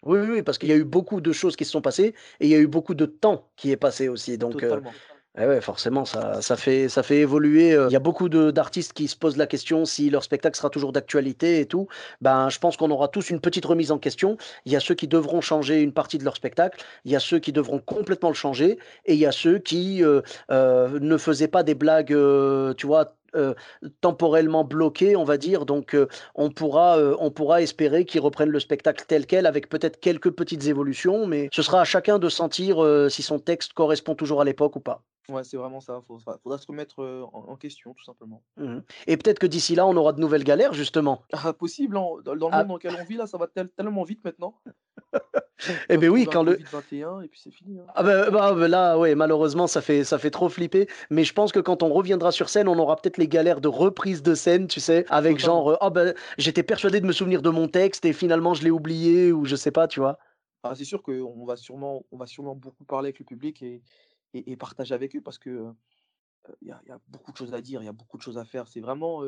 Oui, 0.04 0.20
oui, 0.20 0.28
oui, 0.30 0.44
parce 0.44 0.58
qu'il 0.58 0.70
y 0.70 0.72
a 0.72 0.76
eu 0.76 0.84
beaucoup 0.84 1.22
de 1.22 1.32
choses 1.32 1.56
qui 1.56 1.66
se 1.66 1.72
sont 1.72 1.82
passées 1.82 2.14
et 2.40 2.46
il 2.46 2.50
y 2.50 2.56
a 2.56 2.60
eu 2.60 2.68
beaucoup 2.68 2.94
de 2.94 3.06
temps 3.06 3.50
qui 3.56 3.72
est 3.72 3.78
passé 3.78 4.10
aussi 4.10 4.38
donc 4.38 4.56
heu, 4.56 4.60
Totalement. 4.60 4.94
Et 5.39 5.46
ouais, 5.46 5.62
forcément 5.62 6.03
ça 6.06 6.41
ça 6.41 6.56
fait 6.58 6.89
ça 6.89 7.03
fait 7.03 7.17
évoluer, 7.20 7.74
heu, 7.74 7.88
il 7.89 7.94
y 7.94 7.96
a 7.96 8.00
beaucoup 8.00 8.27
d'artistes 8.29 8.94
qui 8.94 9.08
se 9.08 9.15
posent 9.15 9.38
la 9.38 9.46
question 9.48 9.86
si 9.86 10.10
leur 10.10 10.24
spectacle 10.24 10.58
sera 10.58 10.70
toujours 10.70 10.91
d'actualité 10.94 11.60
et 11.60 11.65
tout. 11.67 11.88
Ben, 12.22 12.50
je 12.50 12.58
pense 12.60 12.75
qu'on 12.77 12.89
aura 12.91 13.08
tous 13.08 13.29
une 13.29 13.39
petite 13.39 13.65
remise 13.65 13.91
en 13.91 14.00
question. 14.00 14.38
Il 14.65 14.72
y 14.72 14.75
a 14.75 14.79
ceux 14.79 14.96
qui 14.96 15.08
devront 15.08 15.41
changer 15.41 15.82
une 15.82 15.94
partie 15.94 16.17
de 16.17 16.24
leur 16.24 16.36
spectacle, 16.36 16.84
il 17.06 17.12
y 17.12 17.15
a 17.15 17.20
ceux 17.20 17.39
qui 17.39 17.51
devront 17.51 17.79
complètement 17.79 18.29
le 18.29 18.36
changer 18.36 18.79
et 19.06 19.13
il 19.13 19.20
y 19.20 19.25
a 19.27 19.32
ceux 19.32 19.60
qui, 19.60 20.01
heu 20.03 20.24
heu, 20.51 21.00
ne 21.00 21.17
faisaient 21.17 21.48
pas 21.48 21.62
des 21.63 21.75
blagues, 21.75 22.15
tu 22.77 22.88
vois, 22.88 23.13
temporellement 24.01 24.63
bloquées, 24.63 25.15
on 25.15 25.24
va 25.24 25.38
dire 25.38 25.65
donc 25.67 25.96
on 26.34 26.50
pourra, 26.50 26.98
on 27.20 27.29
pourra 27.29 27.62
espérer 27.62 28.06
qu'ils 28.06 28.22
reprennent 28.22 28.50
le 28.50 28.60
spectacle 28.60 29.03
tel 29.08 29.27
quel 29.27 29.46
avec 29.46 29.70
peut-être 29.70 30.00
quelques 30.00 30.32
petites 30.32 30.65
évolutions, 30.65 31.27
mais 31.27 31.50
ce 31.53 31.62
sera 31.62 31.82
à 31.82 31.84
chacun 31.86 32.17
de 32.17 32.29
sentir, 32.29 32.77
si 33.12 33.22
son 33.22 33.38
texte 33.39 33.74
correspond 33.74 34.15
toujours 34.15 34.41
à 34.41 34.46
l'époque 34.46 34.75
ou 34.75 34.79
pas. 34.79 35.03
Ouais, 35.30 35.44
c'est 35.44 35.58
vraiment 35.58 35.82
ça, 35.82 36.02
fa 36.24 36.38
faudra 36.42 36.58
se 36.58 36.68
remettre, 36.68 37.04
en 37.34 37.50
en 37.50 37.58
question 37.58 37.94
tout 37.94 38.04
simplement. 38.04 38.44
Mmh 38.58 38.66
mh 38.78 38.82
et 39.08 39.18
peut-être 39.18 39.40
que 39.40 39.48
d'ici 39.48 39.74
là, 39.76 39.88
on 39.88 39.96
aura 39.98 40.14
de 40.14 40.20
nouvelles 40.22 40.44
galères 40.44 40.74
justement. 40.74 41.24
Ah 41.34 41.52
possible, 41.54 41.98
hein, 41.98 42.06
dans 42.24 42.36
dans 42.38 42.48
le 42.50 42.54
monde 42.56 42.68
Ah 42.68 42.68
dans 42.68 42.76
lequel 42.76 42.96
on 42.96 43.04
vit 43.04 43.16
là, 43.18 43.28
ça 43.28 43.38
va 43.38 43.48
tel 43.48 43.70
tellement 43.72 44.04
vite 44.04 44.24
maintenant. 44.24 44.62
Peuvent 45.90 46.06
beh, 46.06 46.10
oui, 46.10 46.30
quand 46.30 46.44
le 46.44 46.60
Covid-21 46.66 47.22
et 47.22 47.28
puis 47.28 47.40
c'est 47.42 47.52
fini, 47.52 47.80
hein. 47.80 47.92
ah 47.96 48.04
bah 48.04 48.30
bah 48.30 48.54
bah, 48.54 48.68
là, 48.68 48.98
ouais, 48.98 49.16
malheureusement, 49.16 49.66
ça 49.68 49.82
fait 49.82 50.04
ça 50.04 50.18
fait 50.20 50.30
trop 50.30 50.50
flipper, 50.50 50.88
mais 51.10 51.24
je 51.24 51.34
pense 51.34 51.52
que 51.52 51.60
quand 51.60 51.84
on 51.84 51.90
reviendra 51.94 52.32
sur 52.32 52.50
scène, 52.50 52.68
on 52.68 52.78
aura 52.78 52.96
peut-être 52.98 53.18
les 53.18 53.28
galères 53.28 53.62
de 53.62 53.68
reprise 53.68 54.22
de 54.22 54.36
scène, 54.36 54.68
tu 54.68 54.80
sais? 54.80 55.06
Avec 55.10 55.40
Totalement. 55.40 55.40
genre, 55.40 55.72
heu: 55.72 55.78
«Ah 55.82 55.90
bah, 55.90 56.14
j'étais 56.38 56.64
persuadé 56.64 57.00
de 57.02 57.06
me 57.08 57.12
souvenir 57.14 57.42
de 57.42 57.50
mon 57.50 57.68
texte 57.68 58.06
et 58.06 58.14
finalement 58.14 58.54
je 58.54 58.64
l'ai 58.64 58.72
oublié» 58.72 59.32
ou 59.32 59.46
je 59.46 59.56
sais 59.56 59.72
pas, 59.72 59.88
tu 59.88 60.00
vois? 60.00 60.20
Ah, 60.64 60.76
c'est 60.76 60.86
sûr 60.86 61.04
qu'on 61.04 61.46
va 61.46 61.56
sûrement 61.56 62.06
on 62.12 62.18
va 62.18 62.26
sûrement 62.26 62.56
beaucoup 62.56 62.84
parler 62.84 63.08
avec 63.08 63.20
le 63.20 63.26
public 63.26 63.62
et 63.62 63.84
et 64.34 64.58
partager 64.58 64.94
avec 64.94 65.16
eux 65.16 65.22
parce 65.22 65.38
que, 65.38 65.74
il 66.62 66.68
y 66.68 66.72
a 66.72 67.00
beaucoup 67.08 67.32
de 67.32 67.38
choses 67.38 67.54
à 67.54 67.62
dire, 67.62 67.82
il 67.82 67.86
y 67.86 67.90
a 67.90 67.94
beaucoup 67.94 68.18
de 68.18 68.22
choses 68.22 68.38
à 68.38 68.46
faire. 68.46 68.68
C'est 68.68 68.80
vraiment, 68.80 69.24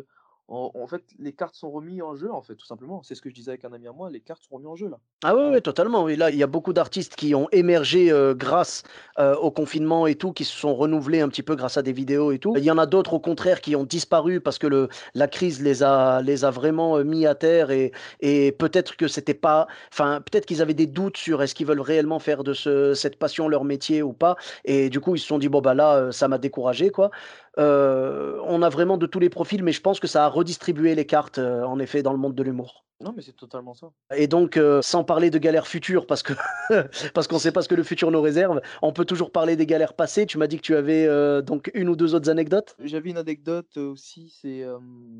en 0.56 0.88
fait, 0.88 1.04
les 1.20 1.34
cartes 1.34 1.56
sont 1.56 1.72
remis 1.72 2.02
en 2.02 2.16
jeu, 2.16 2.32
en 2.32 2.42
fait, 2.42 2.56
tout 2.56 2.66
simplement. 2.66 3.04
C'est 3.04 3.16
ce 3.16 3.22
que 3.22 3.30
je 3.30 3.36
disais 3.36 3.52
avec 3.52 3.66
un 3.66 3.74
ami 3.74 3.88
à 3.88 3.94
moi, 3.94 4.10
les 4.10 4.22
cartes 4.22 4.44
sont 4.44 4.56
remis 4.56 4.68
en 4.68 4.76
jeu 4.76 4.90
là. 4.90 5.00
Ah 5.22 5.36
ouais, 5.36 5.60
totalement, 5.60 6.06
oui, 6.06 6.16
là, 6.16 6.30
il 6.30 6.38
y 6.38 6.44
a 6.44 6.48
beaucoup 6.48 6.72
d'artistes 6.72 7.18
qui 7.18 7.36
ont 7.36 7.50
émergé, 7.52 8.10
heu, 8.10 8.34
grâce, 8.34 8.84
heu, 9.20 9.36
au 9.38 9.52
confinement 9.52 10.08
et 10.08 10.16
tout, 10.16 10.32
qui 10.32 10.46
se 10.46 10.56
sont 10.58 10.74
renouvelés 10.74 11.20
un 11.20 11.28
petit 11.28 11.44
peu 11.44 11.58
grâce 11.58 11.76
à 11.76 11.82
des 11.82 11.92
vidéos 11.92 12.32
et 12.32 12.40
tout. 12.40 12.56
Il 12.56 12.64
y 12.64 12.72
en 12.72 12.78
a 12.78 12.86
d'autres, 12.86 13.16
au 13.16 13.20
contraire, 13.20 13.60
qui 13.60 13.76
ont 13.76 13.84
disparu 13.84 14.40
parce 14.40 14.58
que 14.58 14.66
le 14.68 14.88
la 15.16 15.28
crise 15.28 15.62
les 15.62 15.84
a 15.84 16.22
les 16.22 16.46
a 16.46 16.52
vraiment, 16.52 16.98
heu, 16.98 17.04
mis 17.04 17.26
à 17.26 17.36
terre 17.36 17.70
et 17.70 17.92
et 18.22 18.54
peut-être 18.54 18.96
que 18.96 19.10
c'était 19.10 19.34
pas 19.34 19.68
enfin, 19.92 20.22
peut-être 20.22 20.46
qu'ils 20.46 20.62
avaient 20.62 20.74
des 20.74 20.88
doutes 20.88 21.18
sur 21.18 21.42
est-ce 21.44 21.54
qu'ils 21.54 21.68
veulent 21.68 21.82
réellement 21.82 22.20
faire 22.20 22.46
de 22.46 22.54
ce 22.54 22.94
cette 22.94 23.20
passion 23.20 23.50
leur 23.50 23.66
métier 23.66 24.02
ou 24.02 24.14
pas 24.14 24.38
et 24.64 24.90
du 24.90 25.02
coup, 25.02 25.16
ils 25.16 25.20
se 25.20 25.28
sont 25.28 25.38
dit: 25.38 25.50
«Bon, 25.50 25.60
bah, 25.60 25.74
là, 25.74 26.14
ça 26.14 26.30
m'a 26.30 26.38
découragé, 26.38 26.92
quoi». 26.92 27.12
On 27.58 28.62
a 28.62 28.70
vraiment 28.70 28.98
de 28.98 29.06
tous 29.06 29.20
les 29.20 29.30
profils, 29.30 29.64
mais 29.64 29.72
je 29.72 29.82
pense 29.82 30.00
que 30.00 30.08
ça 30.08 30.26
a 30.26 30.28
redistribué 30.40 30.96
les 30.96 31.06
cartes, 31.06 31.38
heu, 31.40 31.64
en 31.66 31.80
effet, 31.80 32.02
dans 32.04 32.14
le 32.14 32.20
monde 32.20 32.36
de 32.36 32.44
l'humour. 32.44 32.86
Non, 33.02 33.14
mais 33.14 33.22
c'est 33.22 33.34
totalement 33.36 33.74
ça. 33.74 33.94
Et 34.16 34.28
donc, 34.28 34.58
heu, 34.58 34.82
sans 34.82 35.04
parler 35.04 35.30
de 35.30 35.38
galères 35.38 35.68
futures 35.68 36.08
parce 36.08 36.24
que 36.24 36.34
parce 37.14 37.28
qu'on 37.28 37.38
sait 37.40 37.52
pas 37.52 37.62
ce 37.62 37.68
que 37.70 37.76
le 37.76 37.84
futur 37.84 38.10
nous 38.12 38.22
réserve, 38.22 38.62
on 38.82 38.92
peut 38.92 39.06
toujours 39.06 39.32
parler 39.32 39.56
des 39.56 39.68
galères 39.68 39.94
passées. 39.96 40.26
Tu 40.26 40.38
m'as 40.40 40.48
dit 40.48 40.58
que 40.58 40.64
tu 40.64 40.76
avais, 40.76 41.06
heu, 41.06 41.42
donc 41.44 41.70
1 41.76 41.88
ou 41.90 41.96
2 41.96 42.16
autres 42.16 42.30
anecdotes? 42.30 42.76
J'avais 42.80 43.12
une 43.12 43.18
anecdote, 43.18 43.78
aussi, 43.78 44.30
c'est, 44.30 44.64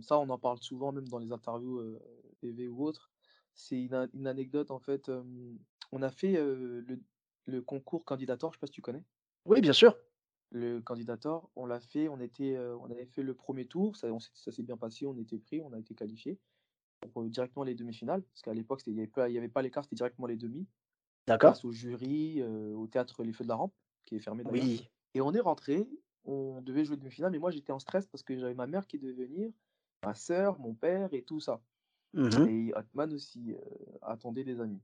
ça 0.02 0.18
on 0.18 0.30
en 0.30 0.40
parle 0.40 0.60
souvent 0.62 0.92
même 0.92 1.08
dans 1.08 1.20
les 1.20 1.32
interviews, 1.32 2.00
TV 2.42 2.68
ou 2.68 2.84
autres. 2.84 3.12
C'est 3.54 3.80
une 3.80 4.10
une 4.14 4.28
anecdote 4.28 4.72
en 4.72 4.80
fait, 4.80 5.12
on 5.92 6.02
a 6.02 6.10
fait, 6.10 6.34
le 6.34 6.84
le 7.46 7.62
concours 7.62 8.06
Candidator, 8.06 8.52
je 8.52 8.58
sais 8.58 8.60
pas 8.60 8.68
si 8.68 8.74
tu 8.74 8.82
connais? 8.82 9.04
Oui, 9.46 9.62
bien 9.62 9.74
sûr. 9.74 9.96
Le 10.52 10.82
Candidator, 10.82 11.52
on 11.56 11.68
l'a 11.68 11.80
fait, 11.80 12.10
on 12.10 12.20
était, 12.20 12.56
heu, 12.56 12.76
on 12.78 12.90
avait 12.90 13.06
fait 13.06 13.22
le 13.22 13.36
1er 13.36 13.68
tour, 13.68 13.96
ça 13.96 14.08
on 14.12 14.20
ça 14.20 14.52
s'est 14.52 14.64
bien 14.64 14.78
passé, 14.78 15.06
on 15.06 15.16
était 15.18 15.38
pris, 15.38 15.62
on 15.62 15.74
a 15.74 15.80
été 15.80 15.94
qualifiés 15.94 16.40
pour, 17.14 17.24
directement 17.26 17.64
les 17.66 17.76
demi-finales. 17.76 18.24
Parce 18.24 18.42
qu'à 18.44 18.54
l'époque, 18.54 18.82
c'était 18.82 18.92
il 18.92 18.98
y 18.98 19.00
avait 19.02 19.08
pas 19.08 19.30
il 19.30 19.36
y 19.36 19.40
avait 19.40 19.50
pas 19.50 19.62
les 19.64 19.72
quarts, 19.72 19.86
c'était 19.86 19.96
directement 19.98 20.28
les 20.28 20.38
demi, 20.38 20.68
D'accord. 21.28 21.60
grâce 21.60 21.66
au 21.66 21.72
jury, 21.74 22.42
heu, 22.42 22.76
au 22.76 22.88
théâtre 22.88 23.24
Les 23.24 23.34
Feux 23.34 23.46
de 23.46 23.50
la 23.50 23.56
Rampe, 23.56 23.76
qui 24.06 24.16
est 24.18 24.20
fermé 24.20 24.44
d'ailleurs 24.46 24.70
Oui. 24.70 24.90
et 25.16 25.22
on 25.22 25.34
est 25.34 25.42
rentrés, 25.42 25.90
on 26.26 26.62
devait 26.62 26.86
jouer 26.86 26.98
demi-finale 26.98 27.32
mais 27.34 27.40
moi 27.40 27.52
j'étais 27.52 27.72
en 27.74 27.80
stress 27.80 28.08
parce 28.08 28.24
que 28.24 28.38
j'avais 28.40 28.54
ma 28.56 28.68
mère 28.68 28.88
qui 28.88 29.00
devait 29.00 29.26
venir, 29.26 29.52
ma 30.04 30.16
sœur, 30.16 30.60
mon 30.60 30.76
père 30.76 31.14
et 31.14 31.24
tout 31.24 31.40
ça 31.42 31.64
Mmh 32.14 32.36
mh. 32.40 32.50
et 32.50 32.72
Atman 32.76 33.14
aussi, 33.14 33.54
heu, 33.54 33.62
attendait 34.04 34.44
des 34.46 34.62
amis. 34.62 34.82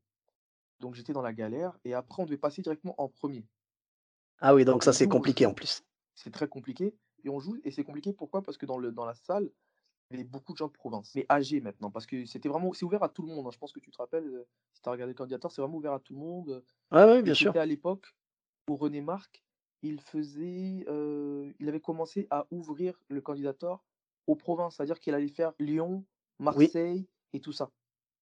Donc 0.82 0.96
j'étais 0.96 1.14
dans 1.14 1.22
la 1.24 1.34
galère 1.34 1.80
et 1.86 1.94
après 1.96 2.24
on 2.24 2.26
devait 2.28 2.38
passer 2.40 2.62
directement 2.64 2.96
en 3.02 3.10
1er. 3.10 3.48
Ah 4.40 4.54
oui, 4.56 4.64
donc 4.66 4.84
ça, 4.84 4.94
c'est 4.94 5.08
compliqué 5.08 5.46
en 5.46 5.54
plus. 5.54 5.84
c'est 6.14 6.32
très 6.32 6.48
compliqué 6.48 6.96
et 7.24 7.30
on 7.30 7.40
joue 7.40 7.58
et 7.64 7.72
c'est 7.72 7.84
compliqué 7.84 8.14
pourquoi? 8.14 8.42
Parce 8.44 8.58
que 8.58 8.66
dans 8.66 8.78
le 8.78 8.92
dans 8.92 9.06
la 9.06 9.14
salle, 9.16 9.52
il 10.12 10.18
y 10.18 10.22
avait 10.22 10.30
beaucoup 10.30 10.54
de 10.54 10.58
gens 10.58 10.68
de 10.68 10.74
province, 10.74 11.12
mais 11.16 11.26
âgés 11.32 11.62
maintenant 11.62 11.92
parce 11.92 12.06
que 12.08 12.26
c'était 12.26 12.50
vraiment 12.50 12.74
c'est 12.74 12.86
ouvert 12.86 13.04
à 13.04 13.10
tout 13.10 13.24
le 13.24 13.30
monde, 13.30 13.48
hein. 13.48 13.52
Je 13.54 13.60
pense 13.60 13.74
que 13.74 13.80
tu 13.82 13.92
te 13.92 13.98
rappelles, 14.00 14.28
heu, 14.28 14.48
si 14.74 14.82
tu 14.82 14.90
as 14.90 14.94
regardé 14.94 15.16
Candidator, 15.16 15.52
c'est 15.52 15.62
vraiment 15.62 15.78
ouvert 15.78 15.94
à 15.94 16.00
tout 16.02 16.14
le 16.16 16.20
monde, 16.22 16.66
Ouais, 16.92 17.04
ouais, 17.06 17.22
et 17.26 17.32
bien 17.32 17.34
sûr. 17.36 17.56
c'était 17.56 17.60
à 17.60 17.66
l'époque 17.68 18.16
où 18.70 18.76
René 18.78 19.02
Marc, 19.02 19.44
il 19.84 20.02
faisait, 20.02 20.86
il 21.60 21.70
avait 21.70 21.82
commencé 21.82 22.28
à 22.32 22.48
ouvrir 22.52 23.00
le 23.10 23.22
Candidator 23.22 23.86
aux 24.28 24.36
provinces. 24.36 24.78
C'est-à-dire 24.78 25.00
qu'il 25.00 25.16
allait 25.16 25.28
faire 25.30 25.54
Lyon, 25.60 26.06
Oui. 26.52 26.76
Marseille 26.76 27.10
et 27.34 27.42
tout 27.42 27.54
ça. 27.54 27.72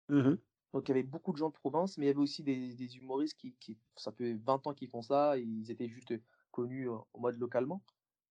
Mmh 0.08 0.26
mh. 0.28 0.40
Donc 0.72 0.88
il 0.88 0.90
y 0.90 0.92
avait 0.92 1.02
beaucoup 1.02 1.32
de 1.32 1.38
gens 1.38 1.48
de 1.48 1.54
province, 1.54 1.98
mais 1.98 2.06
il 2.06 2.08
y 2.08 2.10
avait 2.10 2.20
aussi 2.20 2.42
des 2.42 2.74
des 2.74 2.96
humoristes 2.96 3.36
qui 3.36 3.54
qui 3.60 3.76
ça 3.96 4.12
fait 4.12 4.34
20 4.34 4.66
ans 4.66 4.74
qu'ils 4.74 4.88
font 4.88 5.02
ça, 5.02 5.36
ils 5.36 5.70
étaient 5.70 5.88
juste, 5.88 6.14
connus, 6.52 6.88
en 6.88 7.20
mode 7.20 7.38
localement 7.38 7.82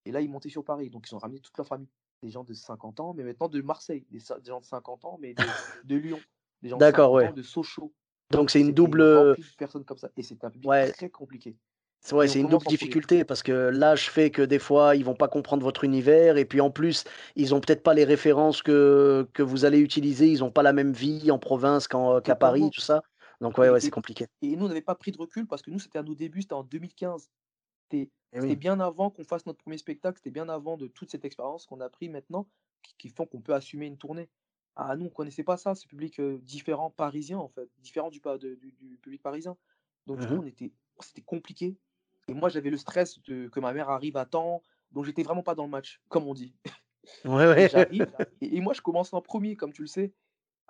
et 0.05 0.11
là, 0.11 0.21
ils 0.21 0.29
montaient 0.29 0.49
sur 0.49 0.63
Paris, 0.63 0.89
donc 0.89 1.07
ils 1.07 1.15
ont 1.15 1.19
ramené 1.19 1.39
toute 1.39 1.57
leur 1.57 1.67
famille. 1.67 1.89
Des 2.21 2.31
gens 2.31 2.43
de 2.43 2.53
50 2.53 2.99
ans, 2.99 3.13
mais 3.13 3.23
maintenant 3.23 3.47
de 3.47 3.61
Marseille, 3.61 4.05
des 4.09 4.19
gens 4.19 4.59
de 4.59 4.65
50 4.65 5.05
ans, 5.05 5.17
mais 5.21 5.33
de 5.33 5.43
de 5.85 5.95
Lyon, 5.95 6.19
des 6.61 6.69
gens 6.69 6.75
de 6.75 6.79
D'accord, 6.79 7.11
50 7.11 7.15
ouais. 7.15 7.27
ans 7.29 7.33
de 7.33 7.41
Sochaux. 7.43 7.93
Donc 8.31 8.49
c'est 8.49 8.59
une 8.59 8.73
double, 8.73 9.35
personnes 9.57 9.85
comme 9.85 9.97
ça 9.97 10.09
et 10.17 10.21
c'était 10.21 10.45
un 10.45 10.51
public 10.51 10.69
ouais. 10.69 10.91
très 10.91 11.09
compliqué 11.09 11.55
C'est 12.01 12.15
ouais, 12.15 12.27
une 12.39 12.47
double 12.47 12.65
commence 12.65 12.67
en 12.67 12.73
1er. 12.73 13.01
difficulté 13.01 13.23
parce 13.25 13.43
que 13.43 13.51
l'âge 13.51 14.09
fait 14.09 14.31
que 14.31 14.41
des 14.41 14.57
fois, 14.59 14.95
ils 14.95 15.03
vont 15.05 15.15
pas 15.15 15.27
comprendre 15.27 15.63
votre 15.63 15.83
univers 15.83 16.37
et 16.37 16.45
puis 16.45 16.61
en 16.61 16.71
plus, 16.71 17.03
ils 17.35 17.53
ont 17.53 17.59
peut-être 17.59 17.83
pas 17.83 17.93
les 17.93 18.05
références 18.05 18.61
que 18.63 19.27
que 19.33 19.43
vous 19.43 19.65
allez 19.65 19.79
utiliser. 19.79 20.27
Ils 20.27 20.43
ont 20.43 20.51
pas 20.51 20.63
la 20.63 20.73
même 20.73 20.93
vie 20.93 21.29
en 21.31 21.39
province 21.39 21.87
qu'en, 21.87 22.21
qu'à 22.21 22.35
Paris, 22.35 22.69
tout 22.71 22.81
ça. 22.81 23.01
Donc 23.41 23.57
ouais, 23.57 23.69
ouais, 23.69 23.79
c'est 23.81 23.91
et 23.91 23.93
compliqué. 23.93 24.27
et 24.41 24.55
nous, 24.55 24.65
on 24.65 24.67
n'avait 24.69 24.81
pas 24.81 24.95
pris 24.95 25.11
de 25.11 25.17
recul 25.17 25.47
parce 25.47 25.61
que 25.61 25.71
nous, 25.71 25.79
c'était 25.79 25.99
à 25.99 26.03
nos 26.03 26.15
débuts, 26.15 26.41
c'était 26.43 26.53
en 26.53 26.63
2015. 26.63 27.29
C'était 27.83 28.11
Eh 28.31 28.39
c'était 28.39 28.55
oui. 28.55 28.57
bien 28.57 28.79
avant 28.79 29.09
qu'on 29.11 29.23
fasse 29.25 29.45
notre 29.45 29.59
1er 29.59 29.77
spectacle, 29.77 30.17
c'était 30.19 30.31
bien 30.31 30.49
avant 30.49 30.77
de 30.77 30.87
toute 30.87 31.11
cette 31.11 31.25
expérience 31.25 31.65
qu'on 31.65 31.81
a 31.81 31.89
pris 31.89 32.09
maintenant 32.09 32.49
qui 32.83 32.95
qui 32.97 33.09
font 33.09 33.25
qu'on 33.25 33.41
peut 33.41 33.53
assumer 33.55 33.87
une 33.87 33.97
tournée. 33.97 34.29
Ah, 34.75 34.95
nous, 34.95 35.07
on 35.07 35.09
connaissait 35.09 35.43
pas 35.43 35.57
ça, 35.57 35.75
ce 35.75 35.87
public, 35.87 36.19
heu, 36.19 36.39
différent 36.41 36.89
parisien, 36.91 37.37
en 37.39 37.49
fait, 37.49 37.69
différent 37.79 38.09
du 38.11 38.21
pa 38.21 38.37
de 38.37 38.55
du 38.55 38.71
du 38.73 38.97
public 38.99 39.21
parisien. 39.21 39.57
Donc 40.07 40.19
du 40.19 40.27
Mmh 40.27 40.29
coup, 40.29 40.41
on 40.43 40.45
était 40.45 40.73
c'était 41.01 41.21
compliqué 41.23 41.77
et 42.29 42.35
moi, 42.35 42.49
j'avais 42.49 42.69
le 42.69 42.77
stress 42.77 43.19
de 43.23 43.47
que 43.49 43.59
ma 43.59 43.73
mère 43.73 43.89
arrive 43.89 44.17
à 44.17 44.25
temps, 44.25 44.63
donc 44.91 45.05
j'étais 45.05 45.23
vraiment 45.23 45.43
pas 45.43 45.55
dans 45.55 45.65
le 45.65 45.69
match, 45.71 46.01
comme 46.09 46.27
on 46.27 46.33
dit. 46.33 46.55
Ouais, 47.25 47.47
Et 47.55 47.69
ouais. 47.73 47.87
et 48.41 48.57
et 48.57 48.61
moi 48.61 48.73
je 48.73 48.81
commence 48.81 49.13
en 49.13 49.21
premier 49.21 49.55
comme 49.55 49.73
tu 49.73 49.81
le 49.81 49.87
sais. 49.87 50.13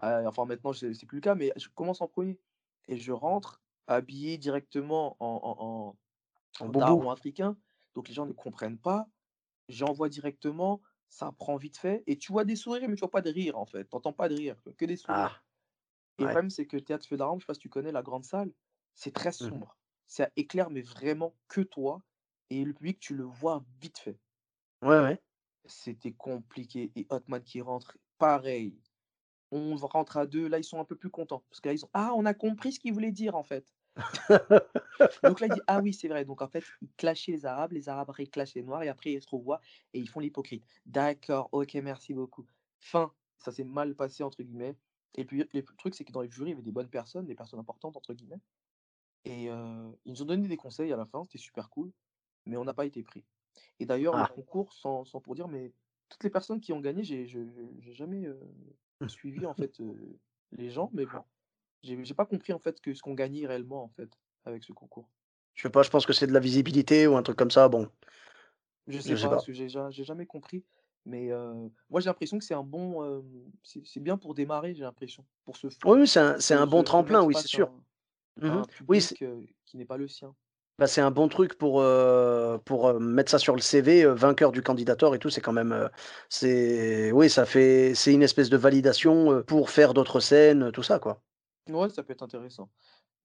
Heu, 0.03 0.27
enfin 0.27 0.45
maintenant 0.45 0.73
c'est 0.73 0.93
plus 1.07 1.17
le 1.17 1.21
cas, 1.21 1.35
mais 1.35 1.53
je 1.57 1.69
commence 1.69 2.01
en 2.01 2.07
premier 2.07 2.39
et 2.87 2.97
je 2.97 3.11
rentre 3.13 3.61
habillé 3.87 4.37
directement 4.37 5.17
en 5.19 5.41
en 5.43 5.97
En 6.59 6.69
en 6.73 6.81
daron 6.83 7.09
africain, 7.11 7.57
donc 7.95 8.07
les 8.09 8.13
gens 8.13 8.25
ne 8.27 8.33
comprennent 8.33 8.79
pas. 8.79 9.07
J'envoie 9.69 10.09
directement, 10.09 10.81
ça 11.09 11.31
prend 11.33 11.57
vite 11.57 11.77
fait 11.77 12.03
et 12.07 12.17
tu 12.17 12.31
vois 12.33 12.45
des 12.45 12.55
sourires, 12.57 12.89
mais 12.89 12.95
tu 12.95 13.01
vois 13.01 13.11
pas 13.11 13.21
de 13.23 13.31
rire 13.31 13.57
en 13.59 13.65
fait. 13.67 13.85
Tu 13.89 13.95
entends 13.97 14.13
pas 14.13 14.29
de 14.29 14.35
rire, 14.35 14.57
que 14.77 14.85
des 14.85 14.97
sourires 14.97 15.31
Ah, 15.31 16.19
et 16.19 16.23
le 16.23 16.29
problème 16.29 16.49
c'est 16.51 16.67
que 16.67 16.77
Théâtre 16.77 17.07
Feu 17.07 17.17
d'Aran, 17.17 17.39
je 17.39 17.43
sais 17.45 17.47
pas 17.47 17.53
si 17.55 17.61
tu 17.61 17.69
connais 17.69 17.91
la 17.93 18.03
grande 18.03 18.25
salle, 18.25 18.53
c'est 18.95 19.13
très 19.13 19.31
Mmh 19.39 19.49
mh. 19.55 19.63
sombre. 19.63 19.77
Ça 20.09 20.29
éclaire 20.35 20.71
mais 20.71 20.81
vraiment 20.81 21.37
que 21.47 21.61
toi 21.61 22.03
et 22.49 22.65
le 22.65 22.73
public, 22.73 22.99
tu 22.99 23.15
le 23.15 23.23
vois 23.23 23.63
vite 23.79 23.99
fait. 23.99 24.19
Ouais, 24.81 24.99
ouais. 24.99 25.21
C'était 25.65 26.11
compliqué 26.13 26.91
et 26.97 27.07
Hotman 27.09 27.41
qui 27.43 27.61
rentre, 27.61 27.97
pareil. 28.17 28.77
On 29.51 29.75
rentre 29.77 30.17
à 30.17 30.27
2, 30.27 30.47
là, 30.47 30.59
ils 30.59 30.63
sont 30.65 30.79
un 30.79 30.85
peu 30.85 30.97
plus 30.97 31.09
contents 31.11 31.45
parce 31.49 31.61
que 31.61 31.69
là, 31.69 31.73
ils 31.75 31.85
ont: 31.85 31.89
«Ah, 31.93 32.13
on 32.15 32.25
a 32.25 32.33
compris 32.35 32.73
ce 32.73 32.79
qu'il 32.79 32.93
voulait 32.93 33.11
dire, 33.13 33.35
en 33.35 33.43
fait». 33.43 33.73
Donc 35.25 35.39
là, 35.39 35.47
il 35.47 35.51
dit: 35.53 35.61
«Ah 35.67 35.81
oui, 35.81 35.93
c'est 35.93 36.07
vrai». 36.07 36.25
Donc 36.25 36.41
en 36.41 36.47
fait, 36.49 36.67
ils 36.81 36.91
clashaient 36.97 37.31
les 37.31 37.45
arabes, 37.45 37.71
les 37.73 37.89
arabes 37.89 38.09
après 38.09 38.23
ils 38.23 38.29
clashent 38.29 38.55
les 38.55 38.63
noirs 38.63 38.83
et 38.83 38.89
après 38.89 39.13
ils 39.13 39.21
se 39.21 39.29
revoient 39.29 39.61
et 39.93 39.99
ils 39.99 40.09
font 40.09 40.19
l'hypocrite. 40.19 40.65
«D'accord, 40.85 41.49
OK, 41.53 41.73
merci 41.75 42.13
beaucoup». 42.13 42.45
Fin, 42.79 43.13
ça 43.37 43.51
s'est 43.51 43.63
«mal 43.63 43.95
passé» 43.95 44.23
entre 44.23 44.43
guillemets 44.43 44.77
et 45.15 45.25
puis 45.25 45.41
et 45.41 45.45
puis 45.63 45.73
le 45.73 45.77
truc, 45.77 45.95
c'est 45.95 46.05
que 46.05 46.11
dans 46.11 46.21
les 46.21 46.29
jurys, 46.31 46.49
il 46.49 46.53
y 46.53 46.53
avait 46.55 46.63
des 46.63 46.71
bonnes 46.71 46.89
personnes, 46.89 47.25
des 47.25 47.35
personnes 47.35 47.59
«importantes» 47.59 47.97
entre 47.97 48.13
guillemets 48.13 48.41
et 49.25 49.45
ils 49.45 50.11
nous 50.11 50.21
ont 50.21 50.25
donné 50.25 50.47
des 50.47 50.57
conseils 50.57 50.91
à 50.93 50.97
la 50.97 51.05
fin, 51.05 51.23
c'était 51.25 51.37
super 51.39 51.69
cool, 51.69 51.91
mais 52.45 52.57
on 52.57 52.65
n'a 52.65 52.73
pas 52.73 52.85
été 52.85 53.03
pris 53.03 53.25
et 53.79 53.85
d'ailleurs 53.87 54.17
le 54.17 54.25
Ah. 54.25 54.27
concours, 54.27 54.73
sans 54.73 55.05
sans 55.05 55.21
pour 55.21 55.35
dire, 55.35 55.47
mais 55.49 55.73
toutes 56.09 56.23
les 56.25 56.29
personnes 56.31 56.61
qui 56.61 56.73
ont 56.73 56.81
gagné, 56.81 57.03
j'ai 57.03 57.27
je 57.27 57.41
je 57.49 57.61
j'ai 57.79 57.93
jamais, 57.93 58.27
suivi 59.07 59.45
en 59.47 59.55
fait, 59.55 59.81
les 60.53 60.69
gens, 60.71 60.91
mais 60.93 61.05
bon, 61.07 61.23
j'ai 61.83 62.03
j'ai 62.05 62.15
pas 62.15 62.25
compris 62.27 62.53
en 62.53 62.59
fait 62.59 62.81
que 62.81 62.93
ce 62.95 63.01
qu'on 63.03 63.15
gagnait 63.15 63.47
réellement 63.47 63.83
en 63.83 63.89
fait, 63.89 64.11
avec 64.45 64.63
ce 64.65 64.73
concours. 64.73 65.09
Je 65.55 65.61
sais 65.63 65.69
pas, 65.69 65.83
je 65.83 65.89
pense 65.89 66.05
que 66.07 66.13
c'est 66.13 66.25
de 66.27 66.33
la 66.33 66.39
visibilité 66.39 67.05
ou 67.07 67.15
un 67.15 67.23
truc 67.23 67.37
comme 67.37 67.51
ça, 67.51 67.67
bon, 67.69 67.89
Je 68.87 68.99
je 69.03 69.15
sais 69.15 69.17
sais 69.17 69.27
pas, 69.27 69.29
pas. 69.29 69.35
parce 69.35 69.45
que 69.45 69.53
j'ai 69.53 69.69
ja 69.69 69.89
j'ai 69.91 70.03
jamais 70.03 70.25
compris, 70.25 70.65
mais 71.05 71.29
moi 71.89 71.99
j'ai 72.01 72.07
l'impression 72.09 72.37
que 72.39 72.43
c'est 72.45 72.53
un 72.55 72.63
bon, 72.63 73.23
c'est 73.63 73.85
c'est 73.85 73.99
bien 73.99 74.17
pour 74.17 74.33
démarrer, 74.33 74.73
j'ai 74.75 74.83
l'impression, 74.83 75.25
pour 75.45 75.57
se 75.57 75.67
Oui, 75.85 76.07
c'est 76.07 76.19
un 76.19 76.39
c'est 76.39 76.53
se 76.53 76.55
un 76.55 76.67
bon 76.67 76.83
tremplin, 76.83 77.23
oui, 77.23 77.35
c'est 77.35 77.47
sûr. 77.47 77.69
un 77.69 77.83
à 78.43 78.47
Mmh 78.47 78.61
Oui, 78.87 79.01
c'est 79.01 79.15
qui 79.65 79.77
n'est 79.77 79.85
pas 79.85 79.97
le 79.97 80.07
sien. 80.07 80.33
bah, 80.77 80.87
c'est 80.87 81.01
un 81.01 81.11
bon 81.11 81.27
truc 81.27 81.57
pour, 81.57 81.83
pour, 82.65 82.99
mettre 82.99 83.31
ça 83.31 83.39
sur 83.39 83.55
le 83.55 83.61
CV, 83.61 84.05
vainqueur 84.05 84.51
du 84.51 84.61
Candidator 84.61 85.13
et 85.15 85.19
tout, 85.19 85.29
c'est 85.29 85.41
quand 85.41 85.53
même, 85.53 85.89
c'est 86.29 87.11
oui, 87.11 87.29
ça 87.29 87.45
fait 87.45 87.93
c'est 87.95 88.13
une 88.13 88.23
espèce 88.23 88.49
de 88.49 88.57
validation, 88.57 89.43
pour 89.43 89.69
faire 89.69 89.93
d'autres 89.93 90.19
scènes, 90.19 90.71
tout 90.71 90.83
ça, 90.83 90.99
quoi. 90.99 91.21
Ouais, 91.67 91.89
ça 91.89 92.03
peut 92.03 92.13
être 92.13 92.23
intéressant. 92.23 92.69